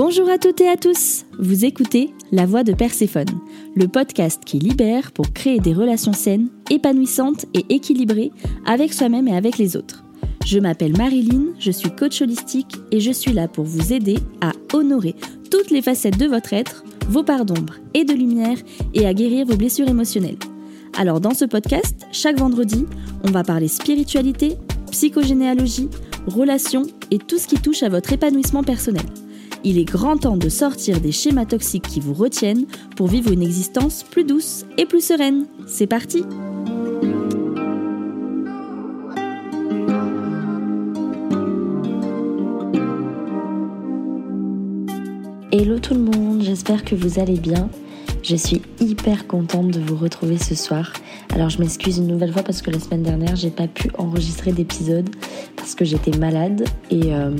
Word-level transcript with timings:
Bonjour 0.00 0.30
à 0.30 0.38
toutes 0.38 0.60
et 0.60 0.68
à 0.68 0.76
tous. 0.76 1.24
Vous 1.40 1.64
écoutez 1.64 2.14
La 2.30 2.46
Voix 2.46 2.62
de 2.62 2.72
Perséphone, 2.72 3.40
le 3.74 3.88
podcast 3.88 4.40
qui 4.46 4.60
libère 4.60 5.10
pour 5.10 5.32
créer 5.32 5.58
des 5.58 5.74
relations 5.74 6.12
saines, 6.12 6.50
épanouissantes 6.70 7.46
et 7.52 7.64
équilibrées 7.68 8.30
avec 8.64 8.92
soi-même 8.92 9.26
et 9.26 9.36
avec 9.36 9.58
les 9.58 9.76
autres. 9.76 10.04
Je 10.46 10.60
m'appelle 10.60 10.96
Marilyn, 10.96 11.46
je 11.58 11.72
suis 11.72 11.90
coach 11.90 12.22
holistique 12.22 12.76
et 12.92 13.00
je 13.00 13.10
suis 13.10 13.32
là 13.32 13.48
pour 13.48 13.64
vous 13.64 13.92
aider 13.92 14.18
à 14.40 14.52
honorer 14.72 15.16
toutes 15.50 15.72
les 15.72 15.82
facettes 15.82 16.16
de 16.16 16.26
votre 16.26 16.52
être, 16.52 16.84
vos 17.08 17.24
parts 17.24 17.44
d'ombre 17.44 17.74
et 17.92 18.04
de 18.04 18.14
lumière 18.14 18.58
et 18.94 19.04
à 19.04 19.12
guérir 19.12 19.46
vos 19.46 19.56
blessures 19.56 19.88
émotionnelles. 19.88 20.38
Alors 20.96 21.20
dans 21.20 21.34
ce 21.34 21.44
podcast, 21.44 22.06
chaque 22.12 22.38
vendredi, 22.38 22.86
on 23.26 23.32
va 23.32 23.42
parler 23.42 23.66
spiritualité, 23.66 24.58
psychogénéalogie, 24.92 25.88
relations 26.28 26.86
et 27.10 27.18
tout 27.18 27.38
ce 27.38 27.48
qui 27.48 27.56
touche 27.56 27.82
à 27.82 27.88
votre 27.88 28.12
épanouissement 28.12 28.62
personnel. 28.62 29.02
Il 29.64 29.78
est 29.78 29.84
grand 29.84 30.16
temps 30.16 30.36
de 30.36 30.48
sortir 30.48 31.00
des 31.00 31.12
schémas 31.12 31.46
toxiques 31.46 31.88
qui 31.88 32.00
vous 32.00 32.14
retiennent 32.14 32.66
pour 32.96 33.08
vivre 33.08 33.32
une 33.32 33.42
existence 33.42 34.04
plus 34.04 34.24
douce 34.24 34.64
et 34.76 34.86
plus 34.86 35.04
sereine. 35.04 35.46
C'est 35.66 35.86
parti 35.86 36.24
Hello 45.50 45.78
tout 45.78 45.94
le 45.94 46.00
monde, 46.00 46.42
j'espère 46.42 46.84
que 46.84 46.94
vous 46.94 47.18
allez 47.18 47.38
bien. 47.38 47.68
Je 48.28 48.36
suis 48.36 48.60
hyper 48.78 49.26
contente 49.26 49.70
de 49.70 49.80
vous 49.80 49.96
retrouver 49.96 50.36
ce 50.36 50.54
soir. 50.54 50.92
Alors 51.34 51.48
je 51.48 51.58
m'excuse 51.60 51.96
une 51.96 52.08
nouvelle 52.08 52.30
fois 52.30 52.42
parce 52.42 52.60
que 52.60 52.70
la 52.70 52.78
semaine 52.78 53.02
dernière 53.02 53.36
j'ai 53.36 53.48
pas 53.48 53.66
pu 53.66 53.90
enregistrer 53.96 54.52
d'épisode 54.52 55.08
parce 55.56 55.74
que 55.74 55.86
j'étais 55.86 56.10
malade 56.18 56.64
et 56.90 57.14
euh, 57.14 57.30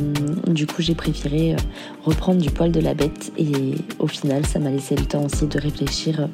du 0.46 0.66
coup 0.66 0.80
j'ai 0.80 0.94
préféré 0.94 1.52
euh, 1.52 1.56
reprendre 2.04 2.40
du 2.40 2.48
poil 2.48 2.72
de 2.72 2.80
la 2.80 2.94
bête 2.94 3.32
et 3.36 3.74
au 3.98 4.06
final 4.06 4.46
ça 4.46 4.60
m'a 4.60 4.70
laissé 4.70 4.96
le 4.96 5.04
temps 5.04 5.26
aussi 5.26 5.46
de 5.46 5.58
réfléchir 5.60 6.20
euh, 6.20 6.26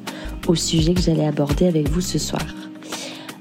au 0.47 0.55
sujet 0.55 0.93
que 0.93 1.01
j'allais 1.01 1.27
aborder 1.27 1.67
avec 1.67 1.89
vous 1.89 1.99
ce 1.99 2.17
soir. 2.17 2.45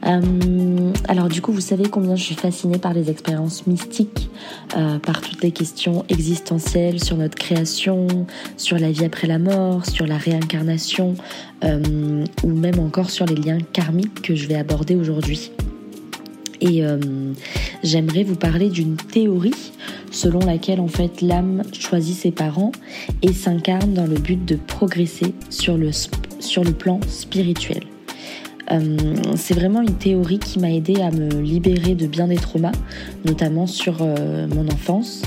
Euh, 0.06 0.92
alors 1.08 1.28
du 1.28 1.40
coup, 1.40 1.52
vous 1.52 1.60
savez 1.60 1.88
combien 1.88 2.16
je 2.16 2.22
suis 2.22 2.34
fascinée 2.34 2.78
par 2.78 2.92
les 2.92 3.10
expériences 3.10 3.66
mystiques, 3.66 4.30
euh, 4.76 4.98
par 4.98 5.20
toutes 5.20 5.42
les 5.42 5.50
questions 5.50 6.04
existentielles 6.08 7.02
sur 7.02 7.16
notre 7.16 7.36
création, 7.36 8.26
sur 8.56 8.78
la 8.78 8.90
vie 8.90 9.04
après 9.04 9.26
la 9.26 9.38
mort, 9.38 9.86
sur 9.86 10.06
la 10.06 10.18
réincarnation, 10.18 11.14
euh, 11.64 12.24
ou 12.42 12.48
même 12.48 12.78
encore 12.78 13.10
sur 13.10 13.26
les 13.26 13.36
liens 13.36 13.58
karmiques 13.72 14.22
que 14.22 14.34
je 14.34 14.46
vais 14.46 14.56
aborder 14.56 14.96
aujourd'hui. 14.96 15.52
Et 16.60 16.82
j'aimerais 17.82 18.22
vous 18.22 18.36
parler 18.36 18.70
d'une 18.70 18.96
théorie 18.96 19.72
selon 20.10 20.38
laquelle 20.38 20.80
en 20.80 20.88
fait 20.88 21.20
l'âme 21.20 21.62
choisit 21.78 22.16
ses 22.16 22.30
parents 22.30 22.72
et 23.20 23.34
s'incarne 23.34 23.92
dans 23.92 24.06
le 24.06 24.14
but 24.14 24.42
de 24.42 24.56
progresser 24.56 25.34
sur 25.50 25.76
le, 25.76 25.90
sur 26.40 26.64
le 26.64 26.72
plan 26.72 27.00
spirituel. 27.06 27.82
Euh, 28.70 28.96
c'est 29.36 29.54
vraiment 29.54 29.82
une 29.82 29.94
théorie 29.94 30.38
qui 30.38 30.58
m'a 30.58 30.70
aidé 30.70 31.00
à 31.00 31.10
me 31.10 31.40
libérer 31.40 31.94
de 31.94 32.06
bien 32.06 32.28
des 32.28 32.36
traumas, 32.36 32.72
notamment 33.24 33.66
sur 33.66 33.98
euh, 34.00 34.46
mon 34.48 34.68
enfance. 34.68 35.22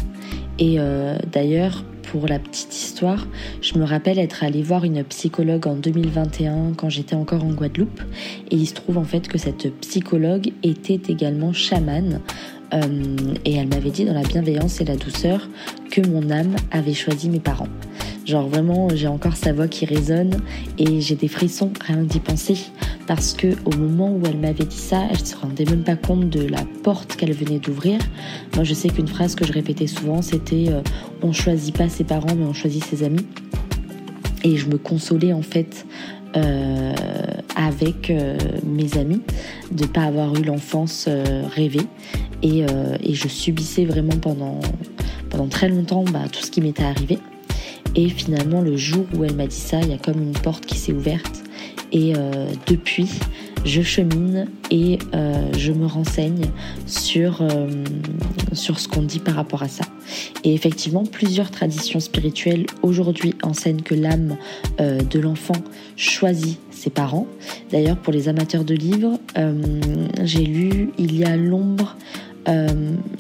Et 0.60 0.78
euh, 0.80 1.18
d'ailleurs, 1.32 1.84
pour 2.04 2.28
la 2.28 2.40
petite 2.40 2.74
histoire, 2.76 3.28
je 3.62 3.78
me 3.78 3.84
rappelle 3.84 4.18
être 4.18 4.44
allée 4.44 4.64
voir 4.64 4.86
une 4.86 5.04
psychologue 5.04 5.68
en 5.68 5.76
2021 5.76 6.74
quand 6.76 6.90
j'étais 6.90 7.16
encore 7.16 7.44
en 7.44 7.52
Guadeloupe. 7.52 8.02
Et 8.50 8.56
il 8.56 8.66
se 8.66 8.74
trouve 8.74 8.98
en 8.98 9.04
fait 9.04 9.28
que 9.28 9.38
cette 9.38 9.72
psychologue 9.82 10.52
était 10.64 11.02
également 11.12 11.54
chamane. 11.54 12.22
et 13.46 13.56
elle 13.56 13.68
m'avait 13.68 13.92
dit 13.92 14.06
dans 14.06 14.14
la 14.14 14.24
bienveillance 14.24 14.82
et 14.82 14.86
la 14.86 14.96
douceur 14.96 15.48
que 15.92 16.06
mon 16.06 16.30
âme 16.32 16.56
avait 16.72 16.94
choisi 16.94 17.30
mes 17.30 17.40
parents. 17.40 17.70
Genre 18.28 18.46
vraiment, 18.46 18.90
j'ai 18.94 19.08
encore 19.08 19.38
sa 19.38 19.54
voix 19.54 19.70
qui 19.70 19.86
résonne 19.86 20.42
et 20.78 21.00
j'ai 21.00 21.16
des 21.16 21.30
frissons 21.30 21.72
rien 21.80 22.04
que 22.04 22.10
d'y 22.12 22.20
penser 22.20 22.58
parce 23.08 23.32
que 23.32 23.56
au 23.64 23.74
moment 23.78 24.12
où 24.12 24.22
elle 24.26 24.36
m'avait 24.36 24.66
dit 24.66 24.76
ça, 24.76 25.04
elle 25.10 25.26
se 25.26 25.34
rendait 25.34 25.64
même 25.64 25.86
pas 25.86 25.96
compte 25.96 26.30
de 26.30 26.46
la 26.46 26.66
porte 26.84 27.16
qu'elle 27.16 27.32
venait 27.32 27.60
d'ouvrir. 27.60 28.00
Moi, 28.56 28.66
je 28.66 28.74
sais 28.74 28.90
qu'une 28.90 29.08
phrase 29.08 29.34
que 29.34 29.46
je 29.46 29.54
répétais 29.54 29.88
souvent, 29.88 30.22
c'était 30.22 30.66
euh, 30.68 30.82
on 31.24 31.32
choisit 31.32 31.74
pas 31.74 31.88
ses 31.88 32.04
parents, 32.04 32.36
mais 32.36 32.44
on 32.44 32.52
choisit 32.52 32.84
ses 32.84 33.04
amis. 33.04 33.26
Et 34.44 34.58
je 34.58 34.68
me 34.68 34.78
consolais 34.78 35.32
en 35.32 35.42
fait 35.42 35.86
euh, 36.36 36.94
avec 37.56 38.10
euh, 38.10 38.38
mes 38.66 38.98
amis 38.98 39.22
de 39.72 39.86
pas 39.86 40.04
avoir 40.04 40.36
eu 40.36 40.44
l'enfance 40.44 41.08
rêvée 41.56 41.88
et, 42.44 42.66
et, 43.02 43.14
je 43.14 43.28
subissais 43.30 43.86
vraiment 43.86 44.18
pendant 44.22 44.60
pendant 45.30 45.48
très 45.48 45.70
longtemps 45.70 46.04
bah, 46.04 46.26
tout 46.32 46.42
ce 46.44 46.52
qui 46.52 46.62
m'était 46.62 46.84
arrivé. 46.84 47.20
Et 47.96 48.10
finalement, 48.10 48.62
le 48.62 48.78
jour 48.78 49.06
où 49.16 49.24
elle 49.24 49.36
m'a 49.36 49.48
dit 49.48 49.56
ça, 49.56 49.80
il 49.82 49.90
y 49.90 49.94
a 49.94 49.98
comme 49.98 50.22
une 50.22 50.34
porte 50.34 50.66
qui 50.66 50.78
s'est 50.78 50.94
ouverte. 50.94 51.44
Et 51.92 52.14
euh, 52.16 52.50
depuis, 52.68 53.10
je 53.66 53.82
chemine 53.82 54.48
et 54.70 55.00
euh, 55.14 55.50
je 55.58 55.72
me 55.72 55.86
renseigne 55.86 56.48
sur, 56.86 57.42
euh, 57.42 57.68
sur 58.52 58.80
ce 58.80 58.88
qu'on 58.88 59.04
dit 59.04 59.20
par 59.20 59.36
rapport 59.36 59.64
à 59.64 59.68
ça. 59.68 59.86
Et 60.44 60.54
effectivement, 60.54 61.04
plusieurs 61.04 61.50
traditions 61.50 62.00
spirituelles 62.00 62.66
aujourd'hui 62.82 63.36
enseignent 63.42 63.82
que 63.82 63.96
l'âme 63.96 64.38
de 64.80 65.20
l'enfant 65.20 65.56
choisit 65.96 66.60
ses 66.72 66.90
parents. 66.90 67.28
D'ailleurs, 67.72 67.98
pour 67.98 68.14
les 68.14 68.30
amateurs 68.30 68.64
de 68.64 68.74
livres, 68.74 69.20
j'ai 70.24 70.46
lu 70.46 70.92
Il 70.98 71.18
y 71.18 71.26
a 71.26 71.36
l'ombre, 71.36 71.98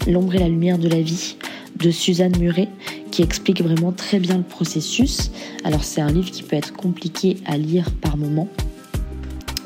l'ombre 0.07 0.35
et 0.35 0.39
la 0.39 0.47
lumière 0.47 0.77
de 0.77 0.87
la 0.87 1.01
vie 1.01 1.35
de 1.77 1.91
Suzanne 1.91 2.37
Muret 2.39 2.69
qui 3.17 3.23
explique 3.23 3.63
vraiment 3.63 3.91
très 3.91 4.19
bien 4.19 4.37
le 4.37 4.43
processus. 4.43 5.31
Alors 5.63 5.83
c'est 5.83 6.01
un 6.01 6.11
livre 6.11 6.29
qui 6.29 6.43
peut 6.43 6.55
être 6.55 6.71
compliqué 6.71 7.37
à 7.47 7.57
lire 7.57 7.89
par 7.99 8.15
moment, 8.15 8.47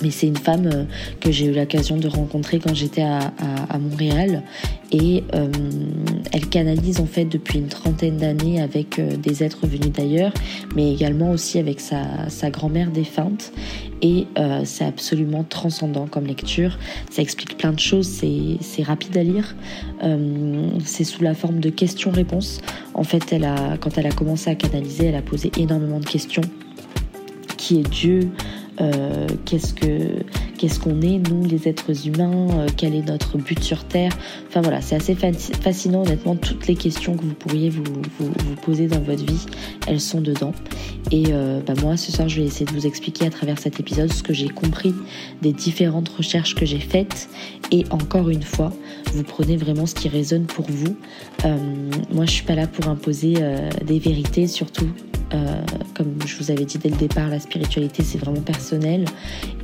mais 0.02 0.10
c'est 0.10 0.28
une 0.28 0.38
femme 0.38 0.68
euh, 0.68 0.86
que 1.20 1.34
j'ai 1.34 1.48
eu 1.48 1.52
l'occasion 1.52 1.98
de 1.98 2.08
rencontrer 2.08 2.60
quand 2.60 2.74
j'étais 2.74 3.02
à, 3.02 3.78
Montréal 3.78 4.44
et 4.91 5.24
euh, 5.34 5.47
elle 6.31 6.47
canalise 6.47 7.00
en 7.00 7.06
fait 7.06 7.25
depuis 7.25 7.59
une 7.59 7.68
trentaine 7.68 8.18
d'années 8.18 8.62
avec 8.62 9.00
euh, 9.00 9.16
des 9.16 9.44
êtres 9.44 9.66
venus 9.66 9.91
d'ailleurs, 9.91 10.34
mais 10.75 10.94
également 10.94 11.31
aussi 11.31 11.59
avec 11.59 11.79
sa, 11.79 12.50
grand-mère 12.50 12.91
défunte 12.91 13.53
et 14.02 14.25
c'est 14.63 14.84
absolument 14.84 15.44
transcendant 15.44 16.07
comme 16.07 16.25
lecture. 16.25 16.79
Ça 17.12 17.22
explique 17.22 17.56
plein 17.56 17.72
de 17.72 17.79
choses, 17.79 18.07
c'est 18.07 18.84
rapide 18.84 19.16
à 19.16 19.24
lire, 19.24 19.56
c'est 20.84 21.03
sous 21.03 21.22
la 21.22 21.35
forme 21.35 21.59
de 21.59 21.69
questions-réponses. 21.69 22.62
En 22.96 23.03
fait, 23.03 23.31
elle 23.31 23.46
a, 23.46 23.78
quand 23.78 24.00
elle 24.00 24.08
a 24.08 24.12
commencé 24.12 24.50
à 24.50 24.56
canaliser, 24.56 25.06
elle 25.06 25.16
a 25.16 25.22
posé 25.22 25.52
énormément 25.58 26.00
de 26.00 26.06
questions. 26.06 26.41
Qui 27.58 27.79
est 27.79 27.90
Dieu? 27.90 28.31
Euh, 28.81 29.28
qu'est-ce 29.46 29.73
que 29.73 30.23
qu'est-ce 30.62 30.80
qu'on 30.80 31.02
est 31.02 31.18
nous 31.18 31.48
les 31.48 31.68
êtres 31.68 32.08
humains, 32.08 32.48
euh, 32.52 32.68
quel 32.78 32.94
est 32.94 33.02
notre 33.02 33.40
but 33.40 33.64
sur 33.64 33.84
Terre. 33.84 34.16
Enfin 34.48 34.62
voilà, 34.62 34.80
c'est 34.80 34.96
assez 34.96 35.16
fascinant 35.16 36.04
honnêtement 36.04 36.36
toutes 36.36 36.68
les 36.68 36.76
questions 36.76 37.18
que 37.18 37.24
vous 37.24 37.34
pourriez 37.34 37.72
vous, 37.72 37.82
poser 38.62 38.86
dans 38.86 39.00
votre 39.00 39.26
vie, 39.26 39.44
elles 39.88 40.00
sont 40.00 40.22
dedans. 40.22 40.54
Et 41.10 41.24
euh, 41.30 41.62
bah 41.66 41.74
moi 41.82 41.98
ce 41.98 42.12
soir 42.12 42.30
je 42.30 42.42
vais 42.42 42.46
essayer 42.46 42.68
de 42.68 42.74
vous 42.74 42.86
expliquer 42.86 43.26
à 43.26 43.32
travers 43.32 43.58
cet 43.58 43.80
épisode 43.80 44.14
ce 44.14 44.22
que 44.22 44.34
j'ai 44.34 44.50
compris 44.50 44.94
des 45.42 45.52
différentes 45.52 46.10
recherches 46.10 46.54
que 46.54 46.68
j'ai 46.68 46.80
faites. 46.80 47.28
Et 47.72 47.86
encore 47.90 48.30
une 48.30 48.44
fois, 48.44 48.72
vous 49.14 49.24
prenez 49.24 49.58
vraiment 49.58 49.88
ce 49.88 49.96
qui 49.96 50.10
résonne 50.10 50.46
pour 50.46 50.68
vous. 50.70 50.96
moi 52.14 52.26
je 52.26 52.32
suis 52.32 52.46
pas 52.46 52.56
là 52.56 52.68
pour 52.68 52.88
imposer 52.88 53.34
des 53.84 53.98
vérités, 53.98 54.46
surtout 54.46 54.90
euh, 55.34 55.62
comme 55.96 56.18
je 56.25 56.38
vous 56.38 56.52
avais 56.52 56.66
dit 56.66 56.78
dès 56.78 56.90
le 56.90 56.97
départ, 56.97 57.30
la 57.30 57.40
spiritualité 57.40 58.03
c'est 58.03 58.18
vraiment 58.18 58.42
personnel 58.42 59.06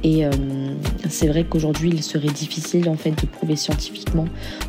et 0.03 0.25
euh, 0.25 0.31
c'est 1.09 1.27
vrai 1.27 1.43
qu'aujourd'hui 1.43 1.89
il 1.89 2.03
serait 2.03 2.29
difficile 2.29 2.87
en 2.87 2.95
fait 2.95 3.11
de 3.11 3.25
prouver 3.25 3.55
scientifiquement 3.55 4.25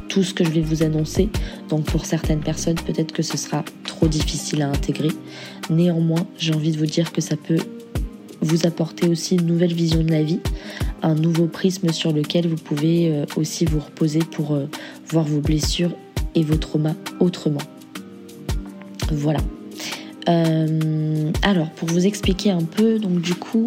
tout 0.08 0.24
ce 0.24 0.34
que 0.34 0.44
je 0.44 0.50
vais 0.50 0.60
vous 0.60 0.82
annoncer. 0.82 1.28
Donc 1.68 1.84
pour 1.84 2.04
certaines 2.04 2.40
personnes 2.40 2.76
peut-être 2.76 3.12
que 3.12 3.22
ce 3.22 3.36
sera 3.36 3.64
trop 3.84 4.08
difficile 4.08 4.62
à 4.62 4.68
intégrer. 4.68 5.10
Néanmoins, 5.70 6.26
j'ai 6.36 6.54
envie 6.54 6.72
de 6.72 6.78
vous 6.78 6.86
dire 6.86 7.12
que 7.12 7.20
ça 7.20 7.36
peut 7.36 7.58
vous 8.40 8.66
apporter 8.66 9.08
aussi 9.08 9.36
une 9.36 9.46
nouvelle 9.46 9.74
vision 9.74 10.02
de 10.02 10.10
la 10.10 10.22
vie, 10.22 10.40
un 11.02 11.14
nouveau 11.14 11.46
prisme 11.46 11.92
sur 11.92 12.12
lequel 12.12 12.48
vous 12.48 12.56
pouvez 12.56 13.12
euh, 13.12 13.24
aussi 13.36 13.64
vous 13.64 13.80
reposer 13.80 14.20
pour 14.20 14.58
voir 15.08 15.24
vos 15.24 15.40
blessures 15.40 15.92
et 16.34 16.42
vos 16.42 16.56
traumas 16.56 16.94
autrement. 17.20 17.62
Voilà. 19.10 19.40
Euh, 20.28 21.32
alors, 21.42 21.70
pour 21.70 21.88
vous 21.88 22.06
expliquer 22.06 22.50
un 22.50 22.62
peu, 22.62 22.98
donc 22.98 23.20
du 23.20 23.34
coup, 23.34 23.64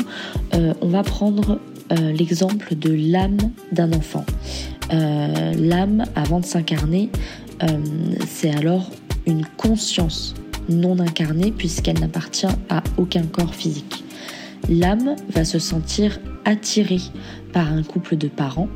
euh, 0.53 0.73
on 0.81 0.87
va 0.87 1.03
prendre 1.03 1.59
euh, 1.91 2.11
l'exemple 2.11 2.75
de 2.75 2.93
l'âme 2.93 3.37
d'un 3.71 3.91
enfant. 3.93 4.25
l'âme, 4.91 6.03
avant 6.15 6.39
de 6.39 6.45
s'incarner, 6.45 7.09
c'est 8.27 8.53
alors 8.53 8.89
une 9.25 9.45
conscience 9.45 10.33
non 10.67 10.99
incarnée 10.99 11.51
puisqu'elle 11.51 11.99
n'appartient 11.99 12.53
à 12.69 12.83
aucun 12.97 13.23
corps 13.23 13.55
physique. 13.55 14.03
L'âme 14.67 15.15
va 15.29 15.45
se 15.45 15.59
sentir 15.59 16.19
attirée 16.43 17.01
par 17.53 17.71
un 17.71 17.83
couple 17.83 18.17
de 18.17 18.27
parents. 18.27 18.67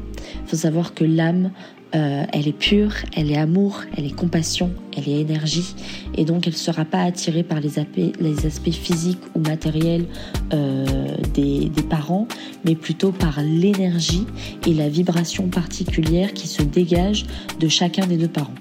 Il 0.44 0.50
faut 0.50 0.56
savoir 0.56 0.94
que 0.94 1.04
l'âme 1.04 1.52
euh, 1.96 2.26
elle 2.34 2.48
est 2.48 2.58
pure, 2.58 2.94
elle 3.16 3.32
est 3.32 3.38
amour, 3.38 3.82
elle 3.98 4.06
est 4.06 4.16
compassion, 4.16 4.72
elle 4.98 5.08
est 5.08 5.22
énergie, 5.22 5.76
et 6.16 6.26
donc 6.26 6.46
elle 6.48 6.54
ne 6.54 6.58
sera 6.58 6.86
pas 6.86 7.02
attirée 7.02 7.44
par 7.44 7.60
les 7.60 7.80
aspects, 7.80 8.72
physiques 8.72 9.22
ou 9.34 9.40
matériels 9.40 10.06
euh, 10.54 11.08
des, 11.34 11.70
des 11.70 11.84
parents, 11.84 12.28
mais 12.66 12.76
plutôt 12.76 13.12
par 13.12 13.42
l'énergie 13.42 14.26
et 14.68 14.74
la 14.74 14.90
vibration 14.90 15.48
particulière 15.48 16.34
qui 16.34 16.48
se 16.48 16.62
dégage 16.62 17.26
de 17.60 17.68
chacun 17.68 18.06
des 18.06 18.18
deux 18.18 18.28
parents. 18.28 18.54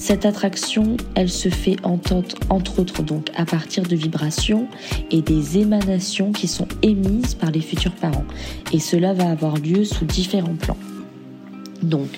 Cette 0.00 0.24
attraction, 0.24 0.96
elle 1.14 1.28
se 1.28 1.50
fait 1.50 1.76
entre, 1.84 2.24
autres 2.50 3.02
donc 3.02 3.30
à 3.36 3.44
partir 3.44 3.84
de 3.84 3.94
vibrations 3.94 4.66
et 5.10 5.20
des 5.20 5.58
émanations 5.58 6.32
qui 6.32 6.48
sont 6.48 6.66
émises 6.82 7.34
par 7.34 7.50
les 7.50 7.60
futurs 7.60 7.94
parents. 7.94 8.24
Et 8.72 8.80
cela 8.80 9.12
va 9.12 9.30
avoir 9.30 9.58
lieu 9.58 9.84
sous 9.84 10.06
différents 10.06 10.56
plans. 10.56 10.78
Donc, 11.82 12.08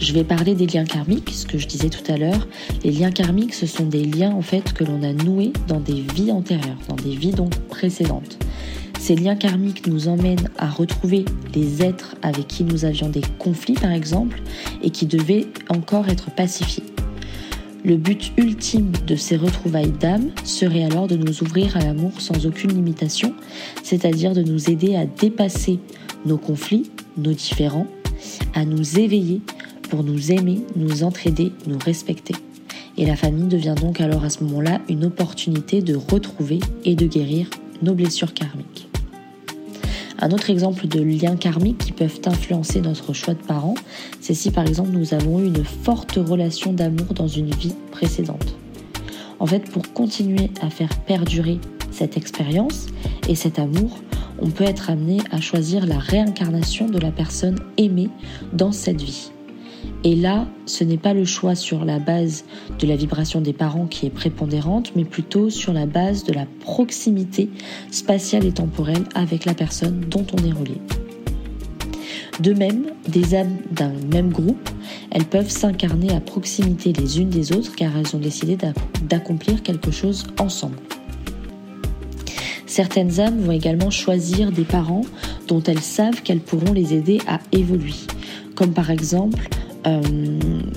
je 0.00 0.12
vais 0.12 0.24
parler 0.24 0.54
des 0.54 0.66
liens 0.66 0.84
karmiques, 0.84 1.30
ce 1.30 1.46
que 1.46 1.58
je 1.58 1.66
disais 1.66 1.88
tout 1.88 2.12
à 2.12 2.16
l'heure. 2.16 2.46
Les 2.84 2.90
liens 2.90 3.10
karmiques, 3.10 3.54
ce 3.54 3.66
sont 3.66 3.86
des 3.86 4.04
liens 4.04 4.32
en 4.32 4.42
fait 4.42 4.72
que 4.72 4.84
l'on 4.84 5.02
a 5.02 5.12
noués 5.12 5.52
dans 5.66 5.80
des 5.80 6.04
vies 6.14 6.30
antérieures, 6.30 6.78
dans 6.88 6.96
des 6.96 7.16
vies 7.16 7.32
donc 7.32 7.54
précédentes. 7.68 8.38
Ces 8.98 9.14
liens 9.14 9.36
karmiques 9.36 9.86
nous 9.86 10.08
emmènent 10.08 10.50
à 10.58 10.68
retrouver 10.68 11.24
les 11.54 11.82
êtres 11.82 12.16
avec 12.22 12.46
qui 12.48 12.64
nous 12.64 12.84
avions 12.84 13.08
des 13.08 13.22
conflits 13.38 13.74
par 13.74 13.92
exemple 13.92 14.42
et 14.82 14.90
qui 14.90 15.06
devaient 15.06 15.46
encore 15.68 16.08
être 16.08 16.30
pacifiés. 16.30 16.84
Le 17.84 17.96
but 17.96 18.32
ultime 18.36 18.92
de 19.06 19.14
ces 19.14 19.36
retrouvailles 19.36 19.92
d'âme 19.92 20.30
serait 20.44 20.82
alors 20.82 21.06
de 21.06 21.16
nous 21.16 21.42
ouvrir 21.42 21.76
à 21.76 21.80
l'amour 21.80 22.20
sans 22.20 22.44
aucune 22.44 22.72
limitation, 22.72 23.32
c'est-à-dire 23.82 24.34
de 24.34 24.42
nous 24.42 24.68
aider 24.68 24.96
à 24.96 25.06
dépasser 25.06 25.78
nos 26.26 26.38
conflits, 26.38 26.90
nos 27.16 27.32
différends, 27.32 27.86
à 28.54 28.64
nous 28.64 28.98
éveiller 28.98 29.40
pour 29.90 30.04
nous 30.04 30.32
aimer, 30.32 30.60
nous 30.76 31.02
entraider, 31.02 31.52
nous 31.66 31.78
respecter. 31.78 32.34
Et 32.96 33.06
la 33.06 33.16
famille 33.16 33.46
devient 33.46 33.74
donc 33.80 34.00
alors 34.00 34.24
à 34.24 34.30
ce 34.30 34.42
moment-là 34.44 34.80
une 34.88 35.04
opportunité 35.04 35.82
de 35.82 35.94
retrouver 35.94 36.58
et 36.84 36.94
de 36.94 37.06
guérir 37.06 37.48
nos 37.82 37.94
blessures 37.94 38.34
karmiques. 38.34 38.88
Un 40.20 40.32
autre 40.32 40.50
exemple 40.50 40.88
de 40.88 41.00
liens 41.00 41.36
karmiques 41.36 41.78
qui 41.78 41.92
peuvent 41.92 42.20
influencer 42.26 42.80
notre 42.80 43.12
choix 43.12 43.34
de 43.34 43.42
parents, 43.42 43.76
c'est 44.20 44.34
si 44.34 44.50
par 44.50 44.66
exemple 44.66 44.90
nous 44.90 45.14
avons 45.14 45.38
eu 45.38 45.46
une 45.46 45.64
forte 45.64 46.16
relation 46.16 46.72
d'amour 46.72 47.14
dans 47.14 47.28
une 47.28 47.54
vie 47.54 47.74
précédente. 47.92 48.56
En 49.38 49.46
fait, 49.46 49.70
pour 49.70 49.92
continuer 49.92 50.50
à 50.60 50.70
faire 50.70 50.88
perdurer 51.06 51.60
cette 51.92 52.16
expérience 52.16 52.86
et 53.28 53.36
cet 53.36 53.60
amour, 53.60 54.00
on 54.40 54.50
peut 54.50 54.64
être 54.64 54.90
amené 54.90 55.18
à 55.30 55.40
choisir 55.40 55.86
la 55.86 55.98
réincarnation 55.98 56.88
de 56.88 56.98
la 56.98 57.10
personne 57.10 57.58
aimée 57.76 58.10
dans 58.52 58.72
cette 58.72 59.02
vie. 59.02 59.30
Et 60.04 60.14
là, 60.14 60.46
ce 60.66 60.84
n'est 60.84 60.98
pas 60.98 61.12
le 61.12 61.24
choix 61.24 61.54
sur 61.54 61.84
la 61.84 61.98
base 61.98 62.44
de 62.78 62.86
la 62.86 62.96
vibration 62.96 63.40
des 63.40 63.52
parents 63.52 63.86
qui 63.86 64.06
est 64.06 64.10
prépondérante, 64.10 64.92
mais 64.94 65.04
plutôt 65.04 65.50
sur 65.50 65.72
la 65.72 65.86
base 65.86 66.24
de 66.24 66.32
la 66.32 66.46
proximité 66.60 67.48
spatiale 67.90 68.44
et 68.44 68.52
temporelle 68.52 69.04
avec 69.14 69.44
la 69.44 69.54
personne 69.54 70.00
dont 70.08 70.26
on 70.32 70.44
est 70.46 70.52
relié. 70.52 70.80
De 72.40 72.52
même, 72.52 72.86
des 73.08 73.34
âmes 73.34 73.56
d'un 73.72 73.92
même 74.12 74.30
groupe, 74.30 74.68
elles 75.10 75.24
peuvent 75.24 75.50
s'incarner 75.50 76.14
à 76.14 76.20
proximité 76.20 76.92
les 76.92 77.20
unes 77.20 77.30
des 77.30 77.52
autres 77.52 77.74
car 77.74 77.96
elles 77.96 78.14
ont 78.14 78.20
décidé 78.20 78.56
d'accomplir 79.02 79.62
quelque 79.62 79.90
chose 79.90 80.24
ensemble. 80.38 80.76
Certaines 82.68 83.18
âmes 83.18 83.40
vont 83.40 83.52
également 83.52 83.90
choisir 83.90 84.52
des 84.52 84.64
parents 84.64 85.04
dont 85.48 85.62
elles 85.62 85.80
savent 85.80 86.22
qu'elles 86.22 86.40
pourront 86.40 86.74
les 86.74 86.92
aider 86.94 87.18
à 87.26 87.40
évoluer, 87.50 87.94
comme 88.54 88.72
par 88.72 88.90
exemple 88.90 89.48
euh, 89.86 90.00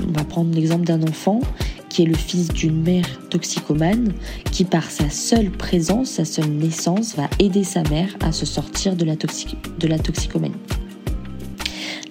on 0.07 0.11
va 0.11 0.23
prendre 0.23 0.55
l'exemple 0.55 0.85
d'un 0.85 1.03
enfant 1.03 1.41
qui 1.89 2.03
est 2.03 2.05
le 2.05 2.15
fils 2.15 2.47
d'une 2.47 2.81
mère 2.81 3.05
toxicomane, 3.29 4.13
qui 4.51 4.63
par 4.63 4.89
sa 4.89 5.09
seule 5.09 5.51
présence, 5.51 6.11
sa 6.11 6.23
seule 6.23 6.49
naissance, 6.49 7.15
va 7.17 7.29
aider 7.39 7.65
sa 7.65 7.83
mère 7.83 8.15
à 8.21 8.31
se 8.31 8.45
sortir 8.45 8.95
de 8.95 9.03
la, 9.03 9.15
de 9.15 9.87
la 9.87 9.99
toxicomanie. 9.99 10.55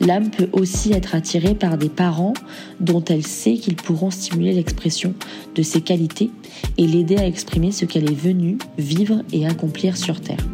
L'âme 0.01 0.31
peut 0.31 0.49
aussi 0.53 0.93
être 0.93 1.15
attirée 1.15 1.55
par 1.55 1.77
des 1.77 1.91
parents 1.91 2.33
dont 2.81 3.05
elle 3.05 3.27
sait 3.27 3.55
qu'ils 3.55 3.77
pourront 3.77 4.11
stimuler 4.11 4.55
l'expression 4.55 5.15
de 5.55 5.63
ses 5.63 5.83
qualités 5.83 6.31
et 6.79 6.87
l'aider 6.87 7.19
à 7.19 7.27
exprimer 7.27 7.71
ce 7.71 7.85
qu'elle 7.85 8.11
est 8.11 8.15
venue 8.15 8.57
vivre 8.79 9.23
et 9.33 9.47
accomplir 9.47 9.99
sur 9.99 10.21
Terre. 10.21 10.47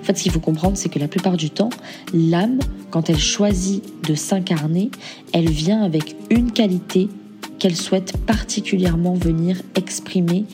En 0.00 0.04
fait, 0.04 0.18
ce 0.18 0.22
qu'il 0.22 0.32
faut 0.32 0.40
comprendre, 0.40 0.76
c'est 0.76 0.90
que 0.90 0.98
la 0.98 1.08
plupart 1.08 1.36
du 1.36 1.50
temps, 1.50 1.70
l'âme 2.12 2.58
quand 2.90 3.08
elle 3.08 3.18
choisit 3.18 3.82
de 4.06 4.14
s'incarner, 4.14 4.90
elle 5.32 5.48
vient 5.48 5.82
avec 5.82 6.16
une 6.30 6.52
qualité 6.52 7.08
qu'elle 7.58 7.76
souhaite 7.76 8.16
particulièrement 8.26 9.14
venir 9.14 9.62
exprimer 9.76 10.44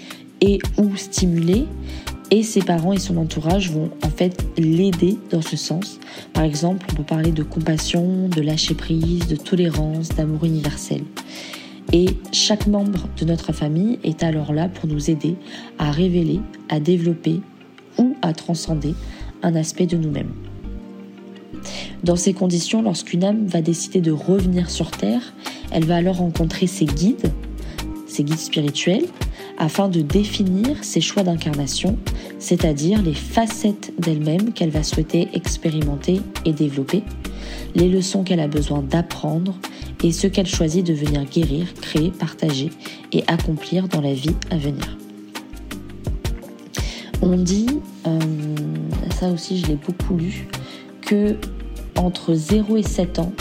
et 0.41 0.59
ou 0.77 0.97
stimuler 0.97 1.65
et 2.31 2.43
ses 2.43 2.61
parents 2.61 2.93
et 2.93 2.99
son 2.99 3.17
entourage 3.17 3.71
vont 3.71 3.91
en 4.05 4.11
fait 4.11 4.45
l'aider 4.59 5.19
dans 5.31 5.43
ce 5.43 5.57
sens. 5.57 5.99
Par 6.33 6.45
exemple, 6.45 6.87
on 6.91 6.97
peut 6.97 7.05
parler 7.05 7.31
de 7.31 7.43
compassion, 7.43 8.29
de 8.29 8.41
lâcher 8.41 8.75
prise, 8.75 9.27
de 9.27 9.37
tolérance, 9.37 10.09
d'amour 10.11 10.45
universel. 10.45 11.03
Et 11.93 12.07
chaque 12.33 12.67
membre 12.67 13.09
de 13.19 13.25
notre 13.25 13.53
famille 13.53 13.99
est 14.03 14.23
alors 14.23 14.53
là 14.53 14.69
pour 14.69 14.89
nous 14.89 15.09
aider 15.11 15.37
à 15.79 15.91
révéler, 15.91 16.41
à 16.69 16.81
développer 16.81 17.41
ou 17.99 18.17
à 18.23 18.33
transcender 18.33 18.95
un 19.43 19.55
aspect 19.55 19.87
de 19.87 19.97
nous-mêmes. 19.97 20.33
Dans 22.03 22.17
ces 22.17 22.33
conditions, 22.33 22.83
lorsqu'une 22.83 23.25
âme 23.25 23.47
va 23.47 23.63
décider 23.63 24.01
de 24.01 24.11
revenir 24.11 24.69
sur 24.71 24.91
Terre, 24.91 25.33
elle 25.71 25.85
va 25.85 25.97
alors 25.97 26.17
rencontrer 26.17 26.67
ses 26.67 26.87
guides, 26.87 27.33
ses 28.07 28.25
guides 28.25 28.39
spirituels, 28.39 29.07
afin 29.59 29.89
de 29.89 30.01
définir 30.01 30.83
ses 30.83 31.01
choix 31.01 31.23
d'incarnation, 31.23 31.99
c'est-à-dire 32.39 33.03
les 33.03 33.15
facettes 33.15 33.93
d'elle-même 33.99 34.53
qu'elle 34.53 34.71
va 34.71 34.83
souhaiter 34.83 35.29
expérimenter 35.33 36.21
et 36.45 36.53
développer, 36.53 37.03
les 37.75 37.89
leçons 37.89 38.23
qu'elle 38.23 38.41
a 38.41 38.49
besoin 38.49 38.83
d'apprendre 38.83 39.55
et 40.03 40.13
ce 40.13 40.27
qu'elle 40.27 40.47
choisit 40.47 40.87
de 40.87 40.93
venir 40.93 41.25
guérir, 41.25 41.73
créer, 41.81 42.11
partager 42.11 42.71
et 43.13 43.25
accomplir 43.27 43.89
dans 43.89 44.01
la 44.01 44.13
vie 44.13 44.37
à 44.51 44.57
venir. 44.57 44.97
On 47.23 47.37
dit, 47.37 47.67
euh, 48.07 48.19
ça 49.19 49.31
aussi 49.31 49.59
je 49.59 49.67
l'ai 49.67 49.77
beaucoup 49.77 50.17
lu, 50.17 50.47
que 51.01 51.37
entre 51.97 52.35
0 52.35 52.77
et 52.77 52.83
7 52.83 53.19
ans, 53.19 53.33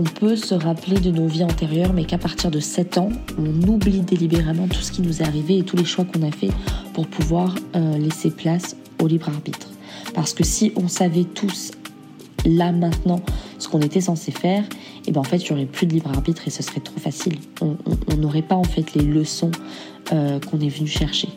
on 0.00 0.02
peut 0.02 0.34
se 0.34 0.54
rappeler 0.54 0.98
de 0.98 1.10
nos 1.10 1.26
vies 1.26 1.44
antérieures, 1.44 1.92
mais 1.92 2.06
qu'à 2.06 2.16
partir 2.16 2.50
de 2.50 2.58
7 2.58 2.96
ans, 2.96 3.10
on 3.38 3.68
oublie 3.68 4.00
délibérément 4.00 4.66
tout 4.66 4.80
ce 4.80 4.92
qui 4.92 5.02
nous 5.02 5.20
est 5.20 5.26
arrivé 5.26 5.58
et 5.58 5.62
tous 5.62 5.76
les 5.76 5.84
choix 5.84 6.06
qu'on 6.06 6.22
a 6.26 6.30
fait 6.30 6.48
pour 6.94 7.06
pouvoir 7.06 7.54
euh, 7.76 7.98
laisser 7.98 8.30
place 8.30 8.76
au 9.02 9.06
libre 9.06 9.28
arbitre. 9.28 9.68
Parce 10.14 10.32
que 10.32 10.42
si 10.42 10.72
on 10.76 10.88
savait 10.88 11.24
tous, 11.24 11.72
là 12.46 12.72
maintenant, 12.72 13.20
ce 13.58 13.68
qu'on 13.68 13.80
était 13.80 14.00
censé 14.00 14.30
faire, 14.30 14.62
et 14.62 15.08
eh 15.08 15.12
ben 15.12 15.20
en 15.20 15.24
fait, 15.24 15.36
il 15.36 15.52
n'y 15.52 15.52
aurait 15.52 15.70
plus 15.70 15.86
de 15.86 15.92
libre 15.92 16.08
arbitre 16.08 16.48
et 16.48 16.50
ce 16.50 16.62
serait 16.62 16.80
trop 16.80 16.98
facile. 16.98 17.36
On 17.60 18.16
n'aurait 18.16 18.40
pas 18.40 18.56
en 18.56 18.64
fait 18.64 18.94
les 18.94 19.04
leçons 19.04 19.50
euh, 20.12 20.40
qu'on 20.40 20.60
est 20.60 20.68
venu 20.70 20.86
chercher. 20.88 21.28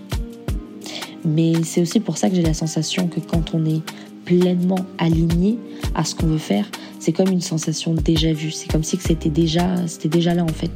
Mais 1.26 1.64
c'est 1.66 1.82
aussi 1.82 2.00
pour 2.00 2.18
ça 2.18 2.30
que 2.30 2.36
j'ai 2.36 2.44
la 2.44 2.54
sensation 2.54 3.08
que 3.08 3.20
quand 3.20 3.54
on 3.54 3.66
est 3.66 3.82
pleinement 4.24 4.86
aligné 5.00 5.58
à 5.96 6.06
ce 6.06 6.16
qu'on 6.16 6.28
veut 6.28 6.38
faire, 6.38 6.66
c'est 7.04 7.12
comme 7.12 7.30
une 7.30 7.42
sensation 7.42 7.94
déjà 7.94 8.32
vue. 8.32 8.52
C'est 8.52 8.72
comme 8.72 8.84
si 8.84 8.98
c'était 8.98 9.30
déjà, 9.30 9.88
c'était 9.88 10.08
déjà 10.08 10.34
là 10.34 10.44
en 10.44 10.48
fait. 10.48 10.72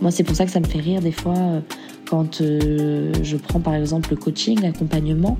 Moi, 0.00 0.10
c'est 0.10 0.24
pour 0.24 0.34
ça 0.34 0.46
que 0.46 0.50
ça 0.50 0.60
me 0.60 0.64
fait 0.64 0.80
rire 0.80 1.02
des 1.02 1.12
fois 1.12 1.36
euh, 1.36 1.60
quand 2.08 2.40
euh, 2.40 3.12
je 3.22 3.36
prends 3.36 3.60
par 3.60 3.74
exemple 3.74 4.08
le 4.10 4.16
coaching, 4.16 4.58
l'accompagnement. 4.62 5.36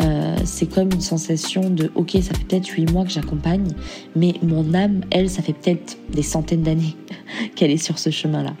Euh, 0.00 0.36
c'est 0.44 0.66
comme 0.66 0.90
une 0.92 1.00
sensation 1.00 1.70
de 1.70 1.92
ok, 1.94 2.10
ça 2.22 2.34
fait 2.34 2.44
peut-être 2.44 2.68
huit 2.68 2.90
mois 2.90 3.04
que 3.04 3.10
j'accompagne, 3.10 3.68
mais 4.16 4.34
mon 4.42 4.74
âme, 4.74 5.02
elle, 5.12 5.30
ça 5.30 5.42
fait 5.42 5.52
peut-être 5.52 5.96
des 6.10 6.22
centaines 6.22 6.62
d'années 6.62 6.96
qu'elle 7.54 7.70
est 7.70 7.82
sur 7.82 8.00
ce 8.00 8.10
chemin-là. 8.10 8.54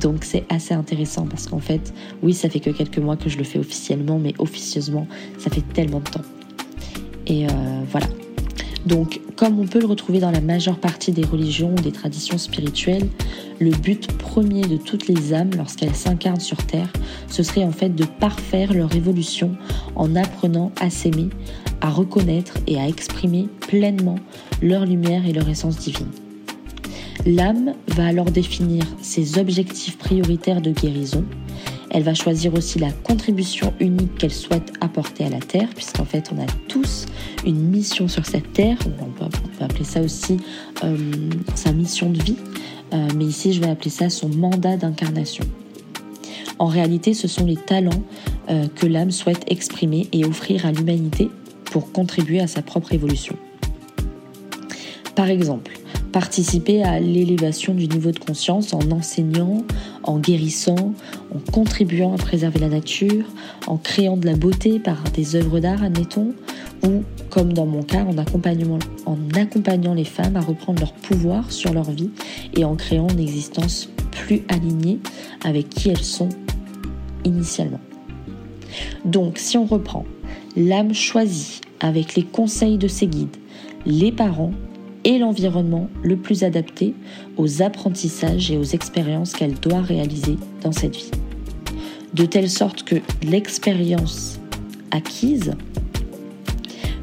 Donc 0.00 0.24
c'est 0.24 0.44
assez 0.48 0.72
intéressant 0.72 1.26
parce 1.26 1.46
qu'en 1.46 1.60
fait, 1.60 1.92
oui, 2.22 2.32
ça 2.32 2.48
fait 2.48 2.60
que 2.60 2.70
quelques 2.70 2.98
mois 2.98 3.16
que 3.16 3.28
je 3.28 3.36
le 3.36 3.44
fais 3.44 3.58
officiellement, 3.58 4.18
mais 4.18 4.32
officieusement, 4.38 5.06
ça 5.38 5.50
fait 5.50 5.64
tellement 5.74 6.00
de 6.00 6.10
temps. 6.10 6.24
Et 7.26 7.46
voilà. 7.90 8.06
Donc, 8.86 9.20
comme 9.36 9.58
on 9.58 9.66
peut 9.66 9.80
le 9.80 9.86
retrouver 9.86 10.20
dans 10.20 10.30
la 10.30 10.40
majeure 10.40 10.78
partie 10.78 11.12
des 11.12 11.24
religions 11.24 11.72
ou 11.72 11.80
des 11.80 11.92
traditions 11.92 12.36
spirituelles, 12.36 13.08
le 13.58 13.70
but 13.70 14.12
premier 14.18 14.62
de 14.62 14.76
toutes 14.76 15.08
les 15.08 15.32
âmes 15.32 15.50
lorsqu'elles 15.56 15.94
s'incarnent 15.94 16.40
sur 16.40 16.58
Terre, 16.58 16.92
ce 17.28 17.42
serait 17.42 17.64
en 17.64 17.72
fait 17.72 17.94
de 17.94 18.04
parfaire 18.04 18.72
leur 18.74 18.94
évolution 18.94 19.56
en 19.96 20.14
apprenant 20.16 20.70
à 20.80 20.90
s'aimer, 20.90 21.30
à 21.80 21.90
reconnaître 21.90 22.54
et 22.66 22.78
à 22.78 22.86
exprimer 22.86 23.48
pleinement 23.68 24.18
leur 24.60 24.84
lumière 24.84 25.26
et 25.26 25.32
leur 25.32 25.48
essence 25.48 25.78
divine. 25.78 26.10
L'âme 27.26 27.74
va 27.88 28.06
alors 28.06 28.30
définir 28.30 28.84
ses 29.00 29.38
objectifs 29.38 29.96
prioritaires 29.96 30.60
de 30.60 30.72
guérison, 30.72 31.24
Elle 31.90 32.02
va 32.02 32.14
choisir 32.14 32.54
aussi 32.54 32.78
la 32.78 32.90
contribution 32.90 33.72
unique 33.78 34.16
qu'elle 34.18 34.32
souhaite 34.32 34.72
apporter 34.80 35.24
à 35.24 35.28
la 35.28 35.38
Terre, 35.38 35.68
puisqu'en 35.74 36.04
fait 36.04 36.30
on 36.34 36.42
a 36.42 36.46
tous 36.68 37.06
une 37.46 37.60
mission 37.60 38.08
sur 38.08 38.26
cette 38.26 38.52
Terre. 38.52 38.78
On 38.86 39.10
peut, 39.10 39.24
appeler 39.60 39.84
ça 39.84 40.00
aussi 40.00 40.38
euh, 40.82 40.96
sa 41.54 41.72
mission 41.72 42.10
de 42.10 42.22
vie, 42.22 42.36
euh, 42.92 43.08
mais 43.16 43.24
ici 43.24 43.52
je 43.52 43.60
vais 43.60 43.68
appeler 43.68 43.90
ça 43.90 44.10
son 44.10 44.28
mandat 44.28 44.76
d'incarnation. 44.76 45.44
En 46.58 46.66
réalité, 46.66 47.14
ce 47.14 47.28
sont 47.28 47.46
les 47.46 47.56
talents 47.56 48.02
euh, 48.48 48.66
que 48.74 48.86
l'âme 48.86 49.10
souhaite 49.10 49.44
exprimer 49.48 50.08
et 50.12 50.24
offrir 50.24 50.66
à 50.66 50.72
l'humanité 50.72 51.30
pour 51.64 51.92
contribuer 51.92 52.40
à 52.40 52.46
sa 52.46 52.62
propre 52.62 52.92
évolution. 52.92 53.36
Par 55.16 55.28
exemple, 55.28 55.72
participer 56.14 56.84
à 56.84 57.00
l'élévation 57.00 57.74
du 57.74 57.88
niveau 57.88 58.12
de 58.12 58.20
conscience 58.20 58.72
en 58.72 58.92
enseignant, 58.92 59.64
en 60.04 60.20
guérissant, 60.20 60.94
en 61.34 61.40
contribuant 61.50 62.14
à 62.14 62.16
préserver 62.16 62.60
la 62.60 62.68
nature, 62.68 63.24
en 63.66 63.78
créant 63.78 64.16
de 64.16 64.24
la 64.24 64.36
beauté 64.36 64.78
par 64.78 65.02
des 65.12 65.34
œuvres 65.34 65.58
d'art, 65.58 65.82
admettons, 65.82 66.32
ou, 66.84 67.02
comme 67.30 67.52
dans 67.52 67.66
mon 67.66 67.82
cas, 67.82 68.04
en 68.04 68.16
accompagnant, 68.16 68.78
en 69.06 69.18
accompagnant 69.34 69.92
les 69.92 70.04
femmes 70.04 70.36
à 70.36 70.40
reprendre 70.40 70.78
leur 70.78 70.92
pouvoir 70.92 71.50
sur 71.50 71.74
leur 71.74 71.90
vie 71.90 72.10
et 72.56 72.64
en 72.64 72.76
créant 72.76 73.08
une 73.08 73.18
existence 73.18 73.88
plus 74.12 74.44
alignée 74.48 75.00
avec 75.44 75.68
qui 75.68 75.88
elles 75.88 75.98
sont 75.98 76.28
initialement. 77.24 77.80
Donc, 79.04 79.38
si 79.38 79.58
on 79.58 79.66
reprend, 79.66 80.04
l'âme 80.56 80.94
choisit 80.94 81.60
avec 81.80 82.14
les 82.14 82.22
conseils 82.22 82.78
de 82.78 82.86
ses 82.86 83.08
guides, 83.08 83.36
les 83.84 84.12
parents 84.12 84.52
et 85.04 85.18
l'environnement 85.18 85.88
le 86.02 86.16
plus 86.16 86.44
adapté 86.44 86.94
aux 87.36 87.62
apprentissages 87.62 88.50
et 88.50 88.56
aux 88.56 88.64
expériences 88.64 89.32
qu'elle 89.32 89.54
doit 89.54 89.82
réaliser 89.82 90.36
dans 90.62 90.72
cette 90.72 90.96
vie. 90.96 91.10
De 92.14 92.26
telle 92.26 92.50
sorte 92.50 92.84
que 92.84 92.96
l'expérience 93.22 94.40
acquise 94.90 95.52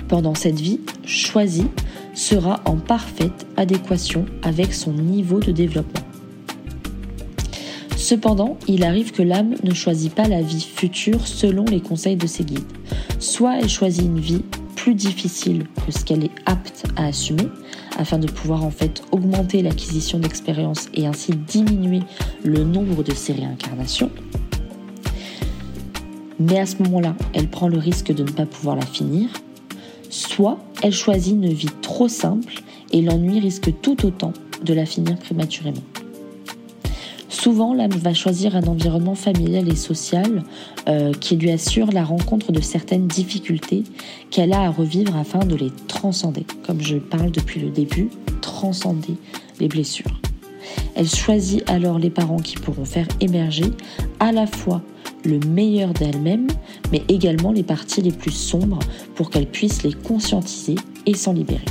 pendant 0.07 0.35
cette 0.35 0.59
vie 0.59 0.79
choisie 1.05 1.67
sera 2.13 2.61
en 2.65 2.77
parfaite 2.77 3.45
adéquation 3.57 4.25
avec 4.43 4.73
son 4.73 4.93
niveau 4.93 5.39
de 5.39 5.51
développement. 5.51 6.05
Cependant, 7.97 8.57
il 8.67 8.83
arrive 8.83 9.11
que 9.11 9.21
l'âme 9.21 9.55
ne 9.63 9.73
choisit 9.73 10.13
pas 10.13 10.27
la 10.27 10.41
vie 10.41 10.61
future 10.61 11.27
selon 11.27 11.65
les 11.65 11.79
conseils 11.79 12.17
de 12.17 12.27
ses 12.27 12.43
guides. 12.43 12.59
Soit 13.19 13.59
elle 13.59 13.69
choisit 13.69 14.03
une 14.03 14.19
vie 14.19 14.43
plus 14.75 14.95
difficile 14.95 15.65
que 15.85 15.91
ce 15.91 16.03
qu'elle 16.03 16.25
est 16.25 16.31
apte 16.45 16.83
à 16.97 17.05
assumer, 17.05 17.47
afin 18.01 18.17
de 18.17 18.25
pouvoir 18.25 18.63
en 18.63 18.71
fait 18.71 19.03
augmenter 19.11 19.61
l'acquisition 19.61 20.17
d'expérience 20.17 20.89
et 20.95 21.05
ainsi 21.05 21.33
diminuer 21.33 21.99
le 22.43 22.63
nombre 22.63 23.03
de 23.03 23.13
ses 23.13 23.31
réincarnations. 23.31 24.09
Mais 26.39 26.59
à 26.59 26.65
ce 26.65 26.81
moment-là, 26.81 27.15
elle 27.35 27.47
prend 27.47 27.67
le 27.67 27.77
risque 27.77 28.11
de 28.11 28.23
ne 28.23 28.31
pas 28.31 28.47
pouvoir 28.47 28.75
la 28.75 28.85
finir. 28.85 29.29
Soit 30.09 30.57
elle 30.81 30.93
choisit 30.93 31.35
une 31.35 31.53
vie 31.53 31.69
trop 31.83 32.07
simple 32.07 32.63
et 32.91 33.03
l'ennui 33.03 33.39
risque 33.39 33.71
tout 33.83 34.03
autant 34.03 34.33
de 34.65 34.73
la 34.73 34.87
finir 34.87 35.17
prématurément. 35.19 35.83
Souvent, 37.41 37.73
l'âme 37.73 37.89
va 37.89 38.13
choisir 38.13 38.55
un 38.55 38.61
environnement 38.65 39.15
familial 39.15 39.67
et 39.67 39.75
social 39.75 40.43
euh, 40.87 41.11
qui 41.11 41.37
lui 41.37 41.49
assure 41.49 41.91
la 41.91 42.03
rencontre 42.03 42.51
de 42.51 42.61
certaines 42.61 43.07
difficultés 43.07 43.83
qu'elle 44.29 44.53
a 44.53 44.61
à 44.61 44.69
revivre 44.69 45.17
afin 45.17 45.39
de 45.39 45.55
les 45.55 45.71
transcender. 45.87 46.45
Comme 46.67 46.81
je 46.81 46.97
parle 46.97 47.31
depuis 47.31 47.59
le 47.59 47.71
début, 47.71 48.11
transcender 48.41 49.15
les 49.59 49.67
blessures. 49.67 50.21
Elle 50.93 51.09
choisit 51.09 51.67
alors 51.67 51.97
les 51.97 52.11
parents 52.11 52.37
qui 52.37 52.57
pourront 52.57 52.85
faire 52.85 53.07
émerger 53.21 53.71
à 54.19 54.31
la 54.31 54.45
fois 54.45 54.83
le 55.25 55.39
meilleur 55.39 55.93
d'elle-même, 55.93 56.45
mais 56.91 57.01
également 57.07 57.51
les 57.51 57.63
parties 57.63 58.03
les 58.03 58.11
plus 58.11 58.29
sombres 58.29 58.77
pour 59.15 59.31
qu'elle 59.31 59.47
puisse 59.47 59.81
les 59.81 59.93
conscientiser 59.93 60.75
et 61.07 61.15
s'en 61.15 61.33
libérer. 61.33 61.65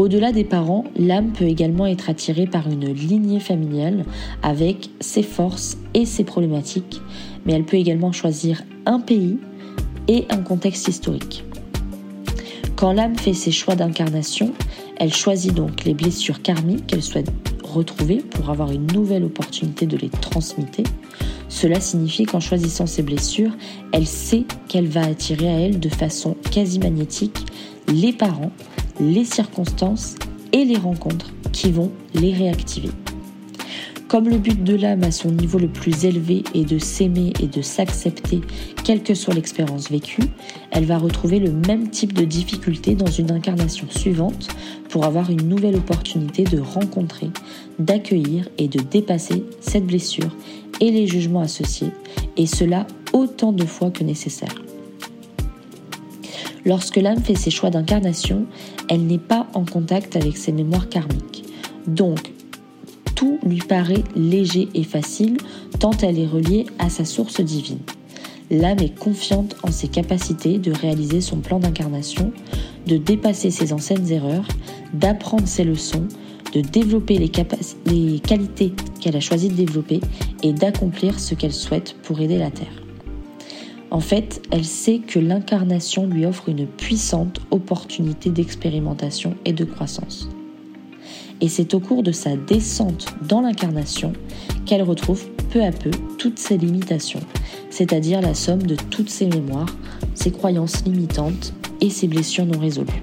Au-delà 0.00 0.32
des 0.32 0.44
parents, 0.44 0.84
l'âme 0.96 1.34
peut 1.34 1.44
également 1.44 1.86
être 1.86 2.08
attirée 2.08 2.46
par 2.46 2.66
une 2.66 2.90
lignée 2.90 3.38
familiale 3.38 4.06
avec 4.42 4.88
ses 4.98 5.22
forces 5.22 5.76
et 5.92 6.06
ses 6.06 6.24
problématiques, 6.24 7.02
mais 7.44 7.52
elle 7.52 7.66
peut 7.66 7.76
également 7.76 8.10
choisir 8.10 8.62
un 8.86 8.98
pays 8.98 9.36
et 10.08 10.24
un 10.30 10.38
contexte 10.38 10.88
historique. 10.88 11.44
Quand 12.76 12.94
l'âme 12.94 13.18
fait 13.18 13.34
ses 13.34 13.50
choix 13.50 13.74
d'incarnation, 13.74 14.54
elle 14.96 15.12
choisit 15.12 15.52
donc 15.52 15.84
les 15.84 15.92
blessures 15.92 16.40
karmiques 16.40 16.86
qu'elle 16.86 17.02
souhaite 17.02 17.30
retrouver 17.62 18.22
pour 18.30 18.48
avoir 18.48 18.72
une 18.72 18.86
nouvelle 18.86 19.24
opportunité 19.24 19.84
de 19.84 19.98
les 19.98 20.08
transmuter. 20.08 20.84
Cela 21.50 21.78
signifie 21.78 22.24
qu'en 22.24 22.40
choisissant 22.40 22.86
ces 22.86 23.02
blessures, 23.02 23.54
elle 23.92 24.06
sait 24.06 24.44
qu'elle 24.66 24.88
va 24.88 25.02
attirer 25.02 25.48
à 25.50 25.60
elle 25.60 25.78
de 25.78 25.90
façon 25.90 26.38
quasi 26.50 26.78
magnétique 26.78 27.36
les 27.88 28.14
parents 28.14 28.52
les 29.00 29.24
circonstances 29.24 30.14
et 30.52 30.64
les 30.64 30.76
rencontres 30.76 31.32
qui 31.52 31.70
vont 31.70 31.90
les 32.14 32.32
réactiver. 32.32 32.90
Comme 34.10 34.28
le 34.28 34.38
but 34.38 34.64
de 34.64 34.74
l'âme 34.74 35.04
à 35.04 35.12
son 35.12 35.30
niveau 35.30 35.58
le 35.58 35.68
plus 35.68 36.04
élevé 36.04 36.42
est 36.52 36.68
de 36.68 36.78
s'aimer 36.78 37.32
et 37.40 37.46
de 37.46 37.62
s'accepter, 37.62 38.40
quelle 38.82 39.04
que 39.04 39.14
soit 39.14 39.34
l'expérience 39.34 39.88
vécue, 39.88 40.24
elle 40.72 40.84
va 40.84 40.98
retrouver 40.98 41.38
le 41.38 41.52
même 41.52 41.90
type 41.90 42.12
de 42.12 42.24
difficulté 42.24 42.96
dans 42.96 43.06
une 43.06 43.30
incarnation 43.30 43.86
suivante 43.88 44.48
pour 44.88 45.04
avoir 45.04 45.30
une 45.30 45.48
nouvelle 45.48 45.76
opportunité 45.76 46.42
de 46.42 46.58
rencontrer, 46.58 47.30
d'accueillir 47.78 48.48
et 48.58 48.66
de 48.66 48.80
dépasser 48.80 49.44
cette 49.60 49.86
blessure 49.86 50.36
et 50.80 50.90
les 50.90 51.06
jugements 51.06 51.42
associés, 51.42 51.92
et 52.36 52.46
cela 52.46 52.88
autant 53.12 53.52
de 53.52 53.64
fois 53.64 53.92
que 53.92 54.02
nécessaire. 54.02 54.54
Lorsque 56.64 56.96
l'âme 56.96 57.22
fait 57.22 57.34
ses 57.34 57.50
choix 57.50 57.70
d'incarnation, 57.70 58.46
elle 58.88 59.06
n'est 59.06 59.18
pas 59.18 59.46
en 59.54 59.64
contact 59.64 60.16
avec 60.16 60.36
ses 60.36 60.52
mémoires 60.52 60.88
karmiques. 60.88 61.44
Donc, 61.86 62.32
tout 63.14 63.38
lui 63.44 63.58
paraît 63.58 64.04
léger 64.14 64.68
et 64.74 64.84
facile 64.84 65.36
tant 65.78 65.92
elle 66.02 66.18
est 66.18 66.26
reliée 66.26 66.66
à 66.78 66.90
sa 66.90 67.04
source 67.04 67.40
divine. 67.40 67.80
L'âme 68.50 68.80
est 68.80 68.98
confiante 68.98 69.56
en 69.62 69.70
ses 69.70 69.88
capacités 69.88 70.58
de 70.58 70.72
réaliser 70.72 71.20
son 71.20 71.36
plan 71.36 71.60
d'incarnation, 71.60 72.32
de 72.86 72.96
dépasser 72.96 73.50
ses 73.50 73.72
anciennes 73.72 74.10
erreurs, 74.10 74.48
d'apprendre 74.92 75.46
ses 75.46 75.64
leçons, 75.64 76.08
de 76.52 76.60
développer 76.60 77.16
les, 77.16 77.28
qualités 78.20 78.72
qu'elle 79.00 79.16
a 79.16 79.20
choisi 79.20 79.48
de 79.48 79.54
développer 79.54 80.00
et 80.42 80.52
d'accomplir 80.52 81.20
ce 81.20 81.34
qu'elle 81.34 81.52
souhaite 81.52 81.94
pour 82.02 82.20
aider 82.20 82.38
la 82.38 82.50
Terre. 82.50 82.89
En 83.90 84.00
fait, 84.00 84.40
elle 84.52 84.64
sait 84.64 84.98
que 84.98 85.18
l'incarnation 85.18 86.06
lui 86.06 86.24
offre 86.24 86.48
une 86.48 86.66
puissante 86.66 87.40
opportunité 87.50 88.30
d'expérimentation 88.30 89.34
et 89.44 89.52
de 89.52 89.64
croissance. 89.64 90.28
Et 91.40 91.48
c'est 91.48 91.74
au 91.74 91.80
cours 91.80 92.02
de 92.02 92.12
sa 92.12 92.36
descente 92.36 93.06
dans 93.26 93.40
l'incarnation 93.40 94.12
qu'elle 94.64 94.82
retrouve 94.82 95.26
peu 95.50 95.64
à 95.64 95.72
peu 95.72 95.90
toutes 96.18 96.38
ses 96.38 96.56
limitations, 96.56 97.20
c'est-à-dire 97.70 98.20
la 98.20 98.34
somme 98.34 98.62
de 98.62 98.76
toutes 98.76 99.10
ses 99.10 99.26
mémoires, 99.26 99.74
ses 100.14 100.30
croyances 100.30 100.84
limitantes 100.84 101.52
et 101.80 101.90
ses 101.90 102.06
blessures 102.06 102.46
non 102.46 102.58
résolues. 102.58 103.02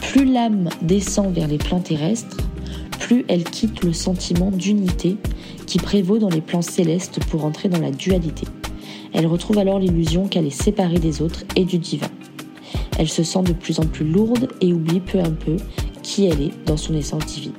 Plus 0.00 0.24
l'âme 0.24 0.68
descend 0.82 1.34
vers 1.34 1.48
les 1.48 1.58
plans 1.58 1.80
terrestres, 1.80 2.36
plus 3.00 3.24
elle 3.26 3.44
quitte 3.44 3.82
le 3.82 3.92
sentiment 3.92 4.50
d'unité 4.50 5.16
qui 5.66 5.78
prévaut 5.78 6.18
dans 6.18 6.28
les 6.28 6.40
plans 6.40 6.62
célestes 6.62 7.18
pour 7.24 7.44
entrer 7.44 7.68
dans 7.68 7.80
la 7.80 7.90
dualité. 7.90 8.46
Elle 9.12 9.26
retrouve 9.26 9.58
alors 9.58 9.78
l'illusion 9.78 10.28
qu'elle 10.28 10.46
est 10.46 10.50
séparée 10.50 10.98
des 10.98 11.22
autres 11.22 11.44
et 11.56 11.64
du 11.64 11.78
divin. 11.78 12.10
Elle 12.98 13.08
se 13.08 13.22
sent 13.22 13.42
de 13.42 13.52
plus 13.52 13.78
en 13.78 13.86
plus 13.86 14.04
lourde 14.04 14.48
et 14.60 14.72
oublie 14.72 15.00
peu 15.00 15.20
à 15.20 15.30
peu 15.30 15.56
qui 16.02 16.26
elle 16.26 16.42
est 16.42 16.66
dans 16.66 16.76
son 16.76 16.94
essence 16.94 17.26
divine. 17.26 17.52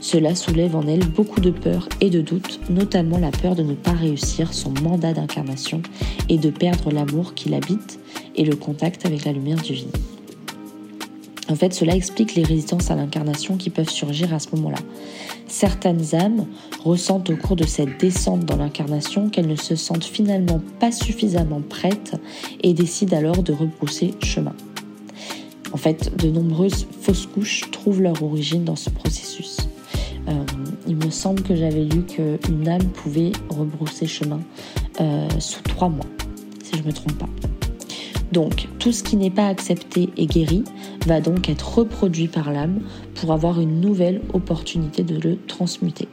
Cela 0.00 0.34
soulève 0.34 0.74
en 0.74 0.86
elle 0.88 1.06
beaucoup 1.06 1.40
de 1.40 1.50
peur 1.50 1.88
et 2.00 2.10
de 2.10 2.20
doutes, 2.20 2.58
notamment 2.68 3.18
la 3.18 3.30
peur 3.30 3.54
de 3.54 3.62
ne 3.62 3.74
pas 3.74 3.92
réussir 3.92 4.52
son 4.52 4.72
mandat 4.82 5.12
d'incarnation 5.12 5.80
et 6.28 6.38
de 6.38 6.50
perdre 6.50 6.90
l'amour 6.90 7.34
qui 7.34 7.48
l'habite 7.48 8.00
et 8.34 8.44
le 8.44 8.56
contact 8.56 9.06
avec 9.06 9.24
la 9.24 9.32
lumière 9.32 9.58
divine. 9.58 9.92
En 11.48 11.56
fait, 11.56 11.74
cela 11.74 11.94
explique 11.94 12.34
les 12.34 12.44
résistances 12.44 12.90
à 12.90 12.94
l'incarnation 12.94 13.56
qui 13.56 13.68
peuvent 13.68 13.90
surgir 13.90 14.32
à 14.32 14.38
ce 14.38 14.48
moment-là. 14.54 14.78
Certaines 15.48 16.14
âmes 16.14 16.46
ressentent 16.84 17.30
au 17.30 17.36
cours 17.36 17.56
de 17.56 17.66
cette 17.66 18.00
descente 18.00 18.44
dans 18.44 18.56
l'incarnation 18.56 19.28
qu'elles 19.28 19.48
ne 19.48 19.56
se 19.56 19.74
sentent 19.74 20.04
finalement 20.04 20.60
pas 20.78 20.92
suffisamment 20.92 21.60
prêtes 21.60 22.14
et 22.62 22.72
décident 22.74 23.16
alors 23.16 23.42
de 23.42 23.52
rebrousser 23.52 24.14
chemin. 24.22 24.54
En 25.72 25.76
fait, 25.76 26.16
de 26.16 26.28
nombreuses 26.30 26.86
fausses 27.00 27.26
couches 27.26 27.70
trouvent 27.70 28.02
leur 28.02 28.22
origine 28.22 28.64
dans 28.64 28.76
ce 28.76 28.90
processus. 28.90 29.56
Euh, 30.28 30.44
il 30.86 30.96
me 30.96 31.10
semble 31.10 31.42
que 31.42 31.56
j'avais 31.56 31.84
lu 31.84 32.02
qu'une 32.02 32.68
âme 32.68 32.84
pouvait 32.94 33.32
rebrousser 33.48 34.06
chemin 34.06 34.40
euh, 35.00 35.28
sous 35.40 35.62
trois 35.62 35.88
mois, 35.88 36.06
si 36.62 36.76
je 36.76 36.82
ne 36.82 36.86
me 36.86 36.92
trompe 36.92 37.18
pas. 37.18 37.28
Donc, 38.32 38.68
tout 38.78 38.92
ce 38.92 39.02
qui 39.02 39.16
n'est 39.16 39.30
pas 39.30 39.46
accepté 39.46 40.08
et 40.16 40.26
guéri 40.26 40.64
va 41.06 41.20
donc 41.20 41.48
être 41.48 41.78
reproduit 41.78 42.28
par 42.28 42.50
l'âme 42.50 42.80
pour 43.14 43.32
avoir 43.32 43.60
une 43.60 43.80
nouvelle 43.80 44.22
opportunité 44.32 45.02
de 45.02 45.16
le 45.16 45.36
transmuter. 45.46 46.08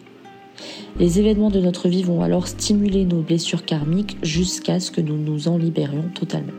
Les 1.00 1.20
événements 1.20 1.50
de 1.50 1.62
notre 1.62 1.88
vie 1.88 2.04
vont 2.04 2.22
alors 2.22 2.48
stimuler 2.48 3.06
nos 3.06 3.22
blessures 3.22 3.64
karmiques 3.64 4.18
jusqu'à 4.22 4.82
ce 4.82 4.92
que 4.92 5.00
nous 5.00 5.18
nous 5.18 5.48
en 5.48 5.58
libérions 5.58 6.10
totalement. 6.14 6.52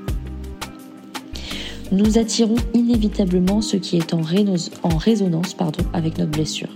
Nous 1.93 2.19
attirons 2.19 2.57
inévitablement 2.73 3.61
ce 3.61 3.77
qui 3.77 3.99
est 3.99 4.15
en, 4.15 4.23
résonance 4.23 5.57
avec 5.93 6.19
notre 6.19 6.31
blessure. 6.31 6.69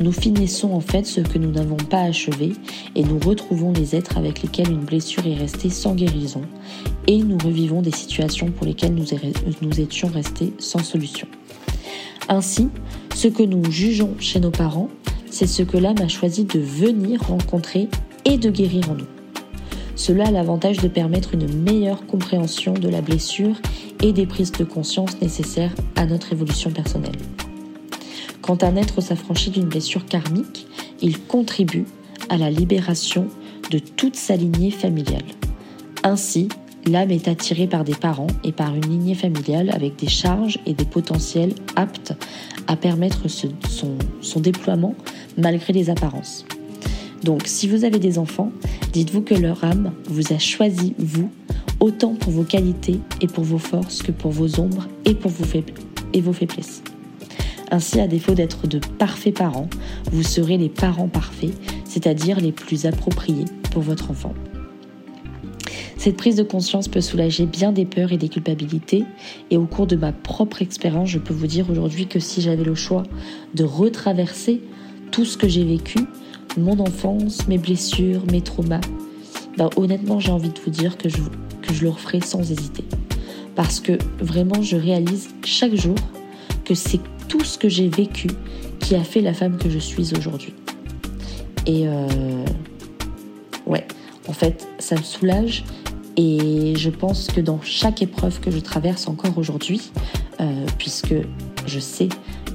Nous 0.00 0.12
finissons 0.12 0.72
en 0.72 0.80
fait 0.80 1.04
ce 1.04 1.20
que 1.20 1.36
nous 1.36 1.50
n'avons 1.50 1.76
pas 1.76 2.00
achevé 2.00 2.54
et 2.96 3.04
nous 3.04 3.18
retrouvons 3.18 3.70
les 3.70 3.94
êtres 3.94 4.16
avec 4.16 4.40
lesquels 4.40 4.70
une 4.70 4.86
blessure 4.86 5.26
est 5.26 5.34
restée 5.34 5.68
sans 5.68 5.94
guérison 5.94 6.40
et 7.06 7.18
nous 7.18 7.36
revivons 7.36 7.82
des 7.82 7.92
situations 7.92 8.50
pour 8.50 8.66
lesquelles 8.66 8.94
nous, 8.94 9.80
étions 9.80 10.08
restés 10.08 10.54
sans 10.58 10.82
solution. 10.82 11.28
Ainsi, 12.30 12.70
ce 13.14 13.28
que 13.28 13.42
nous 13.42 13.70
jugeons 13.70 14.14
chez 14.18 14.40
nos 14.40 14.50
parents, 14.50 14.88
c'est 15.30 15.46
ce 15.46 15.62
que 15.62 15.76
l'âme 15.76 16.00
a 16.00 16.08
choisi 16.08 16.44
de 16.44 16.58
venir 16.58 17.20
rencontrer 17.20 17.88
et 18.24 18.38
de 18.38 18.48
guérir 18.48 18.90
en 18.90 18.94
nous. 18.94 19.08
Cela 19.96 20.28
a 20.28 20.30
l'avantage 20.30 20.78
de 20.78 20.88
permettre 20.88 21.34
une 21.34 21.46
meilleure 21.62 22.06
compréhension 22.06 22.72
de 22.72 22.88
la 22.88 23.02
blessure 23.02 23.56
et 24.02 24.14
des 24.14 24.24
prises 24.24 24.52
de 24.52 24.64
conscience 24.64 25.20
nécessaires 25.20 25.74
à 25.94 26.06
notre 26.06 26.32
évolution 26.32 26.70
personnelle. 26.70 27.18
Quand 28.50 28.64
un 28.64 28.74
être 28.74 29.00
s'affranchit 29.00 29.50
d'une 29.50 29.68
blessure 29.68 30.04
karmique, 30.06 30.66
il 31.00 31.20
contribue 31.20 31.84
à 32.30 32.36
la 32.36 32.50
libération 32.50 33.28
de 33.70 33.78
toute 33.78 34.16
sa 34.16 34.34
lignée 34.34 34.72
familiale. 34.72 35.22
Ainsi, 36.02 36.48
l'âme 36.84 37.12
est 37.12 37.28
attirée 37.28 37.68
par 37.68 37.84
des 37.84 37.94
parents 37.94 38.26
et 38.42 38.50
par 38.50 38.74
une 38.74 38.88
lignée 38.88 39.14
familiale 39.14 39.70
avec 39.72 39.94
des 39.94 40.08
charges 40.08 40.58
et 40.66 40.74
des 40.74 40.84
potentiels 40.84 41.54
aptes 41.76 42.14
à 42.66 42.74
permettre 42.74 43.28
son, 43.28 44.40
déploiement 44.40 44.96
malgré 45.38 45.72
les 45.72 45.88
apparences. 45.88 46.44
Donc 47.22 47.42
si 47.44 47.68
vous 47.68 47.84
avez 47.84 48.00
des 48.00 48.18
enfants, 48.18 48.50
dites-vous 48.92 49.22
que 49.22 49.34
leur 49.34 49.62
âme 49.62 49.92
vous 50.06 50.32
a 50.32 50.38
choisi, 50.38 50.96
vous, 50.98 51.30
autant 51.78 52.14
pour 52.14 52.32
vos 52.32 52.42
qualités 52.42 52.98
et 53.20 53.28
pour 53.28 53.44
vos 53.44 53.58
forces 53.58 54.02
que 54.02 54.10
pour 54.10 54.32
vos 54.32 54.58
ombres 54.58 54.88
et 55.04 55.14
pour 55.14 55.30
vos 55.30 55.44
faiblesses. 56.32 56.82
Ainsi, 57.70 58.00
à 58.00 58.06
défaut 58.06 58.34
d'être 58.34 58.66
de 58.66 58.80
parfaits 58.98 59.36
parents, 59.36 59.68
vous 60.10 60.22
serez 60.22 60.56
les 60.56 60.68
parents 60.68 61.08
parfaits, 61.08 61.52
c'est-à-dire 61.84 62.40
les 62.40 62.52
plus 62.52 62.86
appropriés 62.86 63.44
pour 63.70 63.82
votre 63.82 64.10
enfant. 64.10 64.34
Cette 65.96 66.16
prise 66.16 66.36
de 66.36 66.42
conscience 66.42 66.88
peut 66.88 67.02
soulager 67.02 67.44
bien 67.44 67.72
des 67.72 67.84
peurs 67.84 68.10
et 68.10 68.16
des 68.16 68.30
culpabilités, 68.30 69.04
et 69.50 69.56
au 69.56 69.66
cours 69.66 69.86
de 69.86 69.96
ma 69.96 70.12
propre 70.12 70.62
expérience, 70.62 71.10
je 71.10 71.18
peux 71.18 71.34
vous 71.34 71.46
dire 71.46 71.70
aujourd'hui 71.70 72.06
que 72.06 72.18
si 72.18 72.40
j'avais 72.40 72.64
le 72.64 72.74
choix 72.74 73.02
de 73.54 73.64
retraverser 73.64 74.62
tout 75.10 75.24
ce 75.24 75.36
que 75.36 75.46
j'ai 75.46 75.64
vécu, 75.64 75.98
mon 76.56 76.80
enfance, 76.80 77.46
mes 77.48 77.58
blessures, 77.58 78.22
mes 78.32 78.40
traumas, 78.40 78.80
bah, 79.56 79.68
honnêtement 79.76 80.20
j'ai 80.20 80.32
envie 80.32 80.48
de 80.48 80.58
vous 80.64 80.70
dire 80.70 80.96
que 80.96 81.08
je, 81.08 81.18
que 81.62 81.74
je 81.74 81.82
le 81.82 81.90
referai 81.90 82.20
sans 82.20 82.50
hésiter. 82.50 82.84
Parce 83.54 83.78
que 83.78 83.98
vraiment 84.20 84.62
je 84.62 84.76
réalise 84.76 85.28
chaque 85.44 85.74
jour 85.74 85.96
que 86.64 86.74
c'est 86.74 87.00
tout 87.30 87.44
ce 87.44 87.56
que 87.56 87.68
j'ai 87.68 87.88
vécu 87.88 88.28
qui 88.80 88.96
a 88.96 89.04
fait 89.04 89.20
la 89.20 89.32
femme 89.32 89.56
que 89.56 89.70
je 89.70 89.78
suis 89.78 90.12
aujourd'hui. 90.18 90.52
Et 91.64 91.86
euh, 91.86 92.44
ouais, 93.66 93.86
en 94.28 94.32
fait, 94.32 94.68
ça 94.80 94.96
me 94.96 95.02
soulage 95.02 95.64
et 96.16 96.74
je 96.76 96.90
pense 96.90 97.28
que 97.28 97.40
dans 97.40 97.60
chaque 97.62 98.02
épreuve 98.02 98.40
que 98.40 98.50
je 98.50 98.58
traverse 98.58 99.06
encore 99.06 99.38
aujourd'hui, 99.38 99.92
euh, 100.40 100.66
puisque 100.76 101.14
je 101.66 101.78
sais 101.78 102.08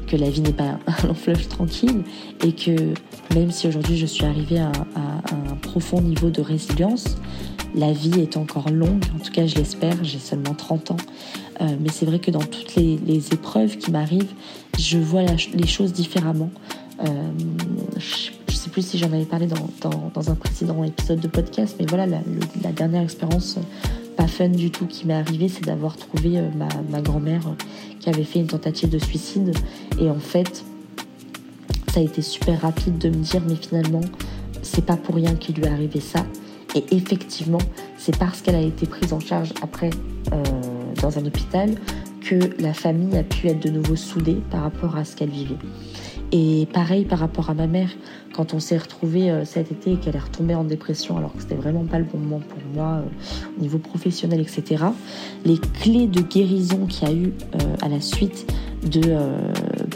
que 0.07 0.17
la 0.17 0.29
vie 0.29 0.41
n'est 0.41 0.53
pas 0.53 0.77
un 0.87 1.07
long 1.07 1.13
fleuve 1.13 1.47
tranquille 1.47 2.03
et 2.43 2.51
que 2.51 2.93
même 3.33 3.51
si 3.51 3.67
aujourd'hui 3.67 3.97
je 3.97 4.05
suis 4.05 4.25
arrivée 4.25 4.59
à, 4.59 4.71
un 4.97 5.55
profond 5.55 6.01
niveau 6.01 6.29
de 6.29 6.41
résilience, 6.41 7.15
la 7.75 7.91
vie 7.91 8.21
est 8.21 8.37
encore 8.37 8.69
longue, 8.69 9.03
en 9.15 9.19
tout 9.19 9.31
cas 9.31 9.45
je 9.45 9.55
l'espère, 9.55 10.03
j'ai 10.03 10.19
seulement 10.19 10.53
30 10.53 10.91
ans, 10.91 10.97
euh, 11.61 11.75
mais 11.79 11.89
c'est 11.89 12.05
vrai 12.05 12.19
que 12.19 12.31
dans 12.31 12.39
toutes 12.39 12.75
les, 12.75 13.33
épreuves 13.33 13.77
qui 13.77 13.91
m'arrivent, 13.91 14.33
je 14.79 14.97
vois 14.97 15.23
les 15.23 15.67
choses 15.67 15.93
différemment. 15.93 16.51
Euh, 17.01 17.07
je 17.97 18.31
ne 18.47 18.55
sais 18.55 18.69
plus 18.69 18.85
si 18.85 18.97
j'en 18.97 19.11
avais 19.11 19.25
parlé 19.25 19.47
dans, 19.47 20.31
un 20.31 20.35
précédent 20.35 20.83
épisode 20.83 21.19
de 21.19 21.27
podcast, 21.27 21.75
mais 21.79 21.85
voilà, 21.85 22.05
la, 22.07 22.71
dernière 22.71 23.01
expérience 23.01 23.57
pas 24.15 24.27
fun 24.27 24.47
du 24.47 24.71
tout 24.71 24.85
qui 24.85 25.05
m'est 25.07 25.13
arrivée, 25.13 25.49
c'est 25.49 25.65
d'avoir 25.65 25.97
trouvé 25.97 26.39
euh, 26.39 26.49
ma, 26.89 27.01
grand-mère 27.01 27.41
qui 27.99 28.09
avait 28.09 28.23
fait 28.23 28.39
une 28.39 28.47
tentative 28.47 28.89
de 28.89 28.99
suicide. 28.99 29.53
Et 29.99 30.09
en 30.09 30.19
fait, 30.19 30.63
ça 31.93 31.99
a 31.99 32.03
été 32.03 32.21
super 32.21 32.61
rapide 32.61 32.97
de 32.97 33.09
me 33.09 33.23
dire, 33.23 33.41
mais 33.45 33.55
finalement, 33.55 34.01
c'est 34.61 34.85
pas 34.85 34.95
pour 34.95 35.15
rien 35.15 35.35
qu'il 35.35 35.55
lui 35.55 35.65
est 35.65 35.69
arrivé 35.69 35.99
ça. 35.99 36.25
Et 36.73 36.83
effectivement, 36.91 37.61
c'est 37.97 38.17
parce 38.17 38.41
qu'elle 38.41 38.55
a 38.55 38.61
été 38.61 38.85
prise 38.85 39.13
en 39.13 39.19
charge 39.19 39.53
après 39.61 39.91
dans 41.01 41.19
un 41.19 41.25
hôpital 41.25 41.75
que 42.21 42.39
la 42.59 42.73
famille 42.73 43.15
a 43.17 43.23
pu 43.23 43.47
être 43.47 43.63
de 43.63 43.69
nouveau 43.69 43.95
soudée 43.95 44.37
par 44.49 44.61
rapport 44.61 44.95
à 44.97 45.05
ce 45.05 45.15
qu'elle 45.15 45.29
vivait. 45.29 45.57
Et 46.31 46.67
pareil 46.73 47.05
par 47.05 47.19
rapport 47.19 47.49
à 47.49 47.53
ma 47.53 47.67
mère, 47.67 47.89
quand 48.33 48.53
on 48.53 48.59
s'est 48.59 48.77
retrouvé 48.77 49.29
euh, 49.29 49.45
cet 49.45 49.71
été 49.71 49.93
et 49.93 49.95
qu'elle 49.97 50.15
est 50.15 50.19
retombée 50.19 50.55
en 50.55 50.63
dépression 50.63 51.17
alors 51.17 51.33
que 51.33 51.41
c'était 51.41 51.55
vraiment 51.55 51.85
pas 51.85 51.99
le 51.99 52.05
bon 52.05 52.17
moment 52.17 52.41
pour 52.41 52.59
moi 52.73 52.95
euh, 52.95 53.57
au 53.57 53.61
niveau 53.61 53.77
professionnel, 53.77 54.41
etc. 54.41 54.85
Les 55.45 55.57
clés 55.57 56.07
de 56.07 56.21
guérison 56.21 56.87
qu'il 56.87 57.07
y 57.07 57.11
a 57.11 57.13
eu 57.13 57.27
euh, 57.27 57.75
à 57.81 57.89
la 57.89 58.01
suite 58.01 58.51
de, 58.83 59.01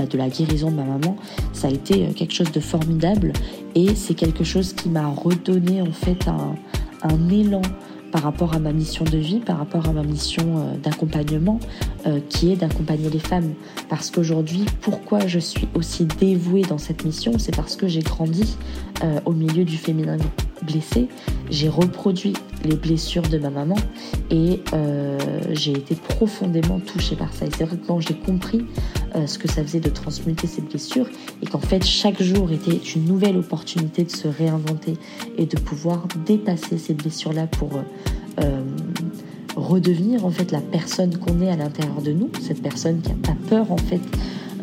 de 0.05 0.17
la 0.17 0.29
guérison 0.29 0.71
de 0.71 0.75
ma 0.75 0.83
maman, 0.83 1.15
ça 1.53 1.67
a 1.67 1.71
été 1.71 2.07
quelque 2.13 2.33
chose 2.33 2.51
de 2.51 2.59
formidable 2.59 3.33
et 3.75 3.95
c'est 3.95 4.13
quelque 4.13 4.43
chose 4.43 4.73
qui 4.73 4.89
m'a 4.89 5.07
redonné 5.07 5.81
en 5.81 5.91
fait 5.91 6.27
un, 6.27 6.55
un 7.03 7.29
élan 7.29 7.61
par 8.11 8.23
rapport 8.23 8.53
à 8.53 8.59
ma 8.59 8.71
mission 8.71 9.05
de 9.05 9.17
vie, 9.17 9.39
par 9.39 9.57
rapport 9.57 9.87
à 9.87 9.93
ma 9.93 10.03
mission 10.03 10.43
euh, 10.57 10.77
d'accompagnement, 10.77 11.59
euh, 12.05 12.19
qui 12.29 12.51
est 12.51 12.55
d'accompagner 12.55 13.09
les 13.09 13.19
femmes. 13.19 13.53
Parce 13.87 14.11
qu'aujourd'hui, 14.11 14.65
pourquoi 14.81 15.27
je 15.27 15.39
suis 15.39 15.67
aussi 15.75 16.05
dévouée 16.05 16.63
dans 16.63 16.77
cette 16.77 17.05
mission, 17.05 17.33
c'est 17.37 17.55
parce 17.55 17.75
que 17.75 17.87
j'ai 17.87 18.01
grandi 18.01 18.57
euh, 19.03 19.19
au 19.25 19.31
milieu 19.31 19.63
du 19.63 19.77
féminin 19.77 20.17
blessé, 20.63 21.07
j'ai 21.49 21.69
reproduit 21.69 22.33
les 22.63 22.75
blessures 22.75 23.23
de 23.23 23.37
ma 23.37 23.49
maman 23.49 23.77
et 24.29 24.59
j'ai 25.51 25.71
été 25.71 25.95
profondément 25.95 26.79
touchée 26.79 27.15
par 27.15 27.33
ça. 27.33 27.45
Et 27.45 27.49
c'est 27.57 27.63
vrai 27.63 27.77
que 27.77 27.87
quand 27.87 28.01
j'ai 28.01 28.13
compris 28.13 28.65
ce 29.25 29.37
que 29.37 29.47
ça 29.47 29.63
faisait 29.63 29.79
de 29.79 29.89
transmuter 29.89 30.47
ces 30.47 30.61
blessures 30.61 31.07
et 31.41 31.45
qu'en 31.45 31.59
fait 31.59 31.85
chaque 31.85 32.21
jour 32.21 32.51
était 32.51 32.79
une 32.95 33.05
nouvelle 33.05 33.37
opportunité 33.37 34.03
de 34.03 34.11
se 34.11 34.27
réinventer 34.27 34.95
et 35.37 35.45
de 35.45 35.57
pouvoir 35.57 36.07
dépasser 36.25 36.77
ces 36.77 36.93
blessures-là 36.93 37.47
pour 37.47 37.71
euh, 38.41 38.63
redevenir 39.55 40.25
en 40.25 40.31
fait 40.31 40.51
la 40.51 40.61
personne 40.61 41.17
qu'on 41.17 41.41
est 41.41 41.49
à 41.49 41.55
l'intérieur 41.55 42.01
de 42.01 42.11
nous, 42.11 42.29
cette 42.41 42.61
personne 42.61 43.01
qui 43.01 43.11
a 43.11 43.15
pas 43.15 43.35
peur 43.49 43.71
en 43.71 43.77
fait 43.77 44.01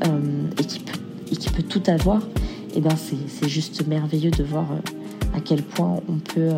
euh, 0.07 0.21
et, 0.59 0.65
qui 0.65 0.79
peut, 0.79 0.99
et 1.33 1.37
qui 1.37 1.51
peut 1.51 1.63
tout 1.63 1.83
avoir, 1.89 2.23
et 2.23 2.79
eh 2.79 2.81
ben 2.81 2.95
c'est 2.97 3.49
juste 3.49 3.87
merveilleux 3.87 4.31
de 4.31 4.45
voir 4.45 4.67
euh, 4.73 5.37
à 5.37 5.41
quel 5.41 5.63
point 5.63 6.01
on 6.09 6.19
peut, 6.19 6.51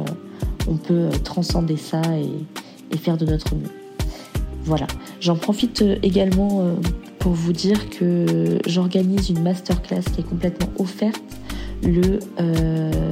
on 0.68 0.76
peut 0.76 1.08
transcender 1.24 1.76
ça 1.76 2.02
et 2.92 2.96
faire 2.96 3.16
de 3.16 3.26
notre 3.26 3.54
mieux. 3.54 3.70
Voilà, 4.64 4.86
j'en 5.20 5.36
profite 5.36 5.82
également 6.02 6.62
pour 7.18 7.32
vous 7.32 7.52
dire 7.52 7.90
que 7.90 8.58
j'organise 8.66 9.30
une 9.30 9.42
masterclass 9.42 10.02
qui 10.14 10.20
est 10.20 10.28
complètement 10.28 10.70
offerte 10.78 11.22
le 11.82 12.20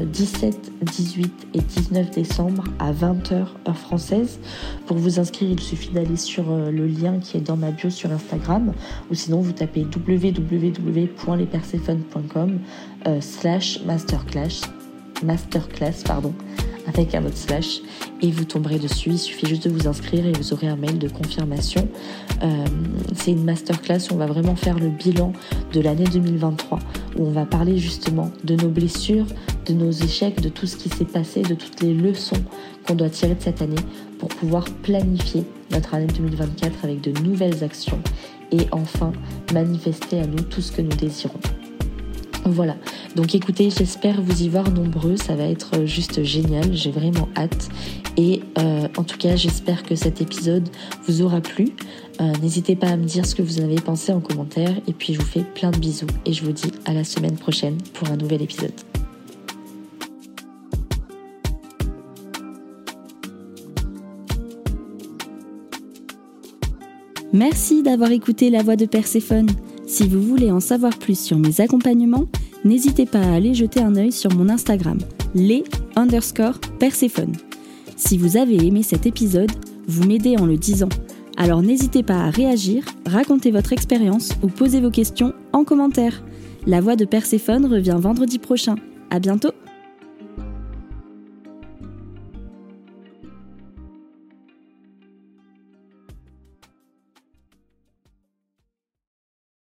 17, 0.07 0.55
euh, 0.55 0.85
18 0.85 1.49
et 1.55 1.61
19 1.61 2.11
décembre 2.11 2.65
à 2.79 2.93
20h 2.93 3.33
heure 3.33 3.57
française. 3.77 4.39
Pour 4.87 4.97
vous 4.97 5.19
inscrire, 5.21 5.51
il 5.51 5.61
suffit 5.61 5.91
d'aller 5.91 6.17
sur 6.17 6.51
euh, 6.51 6.71
le 6.71 6.87
lien 6.87 7.19
qui 7.21 7.37
est 7.37 7.41
dans 7.41 7.57
ma 7.57 7.71
bio 7.71 7.91
sur 7.91 8.11
Instagram 8.11 8.73
ou 9.11 9.15
sinon 9.15 9.41
vous 9.41 9.53
tapez 9.53 9.85
www.lespersephone.com 9.85 12.59
euh, 13.07 13.21
slash 13.21 13.83
masterclass 13.85 14.63
masterclass 15.23 16.03
pardon 16.05 16.35
avec 16.87 17.15
un 17.15 17.25
autre 17.25 17.39
slash 17.39 17.81
et 18.23 18.31
vous 18.31 18.45
tomberez 18.45 18.79
dessus. 18.79 19.11
Il 19.11 19.19
suffit 19.19 19.47
juste 19.47 19.65
de 19.65 19.71
vous 19.71 19.89
inscrire 19.89 20.27
et 20.27 20.33
vous 20.33 20.53
aurez 20.53 20.69
un 20.69 20.77
mail 20.77 20.99
de 20.99 21.09
confirmation. 21.09 21.89
Euh, 22.43 22.65
c'est 23.15 23.33
une 23.33 23.45
masterclass 23.45 24.11
où 24.11 24.15
on 24.15 24.17
va 24.17 24.27
vraiment 24.27 24.57
faire 24.57 24.79
le 24.79 24.89
bilan 24.89 25.33
de 25.73 25.81
l'année 25.81 26.05
2023, 26.05 26.79
où 27.17 27.27
on 27.27 27.31
va 27.31 27.47
parler 27.47 27.79
justement 27.79 28.31
de 28.45 28.57
nos 28.57 28.69
blessures, 28.69 29.27
de 29.67 29.73
nos 29.73 29.91
échecs, 29.91 30.41
de 30.41 30.49
tout 30.49 30.67
ce 30.67 30.77
qui 30.77 30.89
s'est 30.89 31.05
passé, 31.05 31.43
de 31.43 31.55
toutes 31.55 31.81
les 31.83 31.95
leçons 31.95 32.43
qu'on 32.87 32.95
doit 32.95 33.11
tirer 33.11 33.35
de 33.35 33.43
cette 33.43 33.63
année 33.63 33.75
pour 34.19 34.29
pouvoir 34.29 34.65
planifier 34.83 35.45
notre 35.71 35.95
année 35.95 36.07
2024 36.07 36.85
avec 36.85 37.01
de 37.01 37.19
nouvelles 37.21 37.65
actions 37.65 38.01
et 38.53 38.67
enfin 38.73 39.13
manifester 39.53 40.21
à 40.21 40.27
nous 40.27 40.41
tout 40.41 40.61
ce 40.61 40.73
que 40.73 40.83
nous 40.83 40.97
désirons. 40.97 41.41
Voilà, 42.49 42.77
donc 43.17 43.35
écoutez, 43.35 43.71
j'espère 43.71 44.23
vous 44.23 44.43
y 44.43 44.49
voir 44.49 44.71
nombreux, 44.71 45.17
ça 45.17 45.35
va 45.35 45.45
être 45.45 45.79
euh, 45.79 45.87
juste 45.87 46.23
génial, 46.23 46.73
j'ai 46.73 46.93
vraiment 46.93 47.29
hâte. 47.37 47.69
Et 48.17 48.41
euh, 48.59 48.87
en 48.97 49.03
tout 49.03 49.19
cas, 49.19 49.35
j'espère 49.35 49.83
que 49.83 49.97
cet 49.97 50.21
épisode 50.21 50.69
vous 51.09 51.23
aura 51.23 51.41
plu. 51.41 51.71
Euh, 52.21 52.33
n'hésitez 52.41 52.77
pas 52.77 52.87
à 52.87 52.97
me 52.97 53.05
dire 53.05 53.27
ce 53.27 53.35
que 53.35 53.43
vous 53.43 53.61
en 53.61 53.65
avez 53.65 53.81
pensé 53.81 54.13
en 54.13 54.21
commentaire, 54.21 54.71
et 54.87 54.93
puis 54.93 55.13
je 55.13 55.19
vous 55.19 55.27
fais 55.27 55.43
plein 55.43 55.73
de 55.73 55.79
bisous, 55.79 56.07
et 56.25 56.33
je 56.33 56.45
vous 56.45 56.53
dis 56.53 56.71
à 56.85 56.93
la 56.93 57.03
semaine 57.03 57.35
prochaine 57.35 57.79
pour 57.95 58.09
un 58.11 58.17
nouvel 58.17 58.43
épisode. 58.43 58.73
Merci 67.33 67.83
d'avoir 67.83 68.13
écouté 68.13 68.51
La 68.51 68.63
Voix 68.63 68.77
de 68.77 68.87
Perséphone. 68.87 69.49
Si 69.97 70.07
vous 70.07 70.21
voulez 70.21 70.53
en 70.53 70.61
savoir 70.61 70.99
plus 70.99 71.19
sur 71.19 71.39
mes 71.39 71.63
accompagnements, 71.63 72.27
n'hésitez 72.67 73.07
pas 73.07 73.23
à 73.23 73.33
aller 73.33 73.55
jeter 73.55 73.81
un 73.81 73.97
œil 73.97 74.13
sur 74.13 74.31
mon 74.35 74.51
Instagram, 74.51 74.99
les 75.35 75.65
underscore 75.95 76.61
Perséphone. 76.79 77.33
Si 77.97 78.19
vous 78.19 78.37
avez 78.37 78.57
aimé 78.57 78.83
cet 78.83 79.07
épisode, 79.07 79.51
vous 79.89 80.05
m'aidez 80.05 80.37
en 80.37 80.45
le 80.45 80.59
disant. 80.59 80.91
Alors 81.39 81.63
n'hésitez 81.63 82.03
pas 82.03 82.25
à 82.25 82.29
réagir, 82.29 82.85
raconter 83.07 83.51
votre 83.51 83.73
expérience 83.73 84.33
ou 84.43 84.49
poser 84.49 84.83
vos 84.83 84.91
questions 84.91 85.33
en 85.55 85.65
commentaire. 85.65 86.23
La 86.67 86.83
voix 86.83 86.97
de 86.97 87.07
Perséphone 87.07 87.65
revient 87.65 87.97
vendredi 87.99 88.39
prochain. 88.39 88.75
À 89.09 89.19
bientôt! 89.19 89.53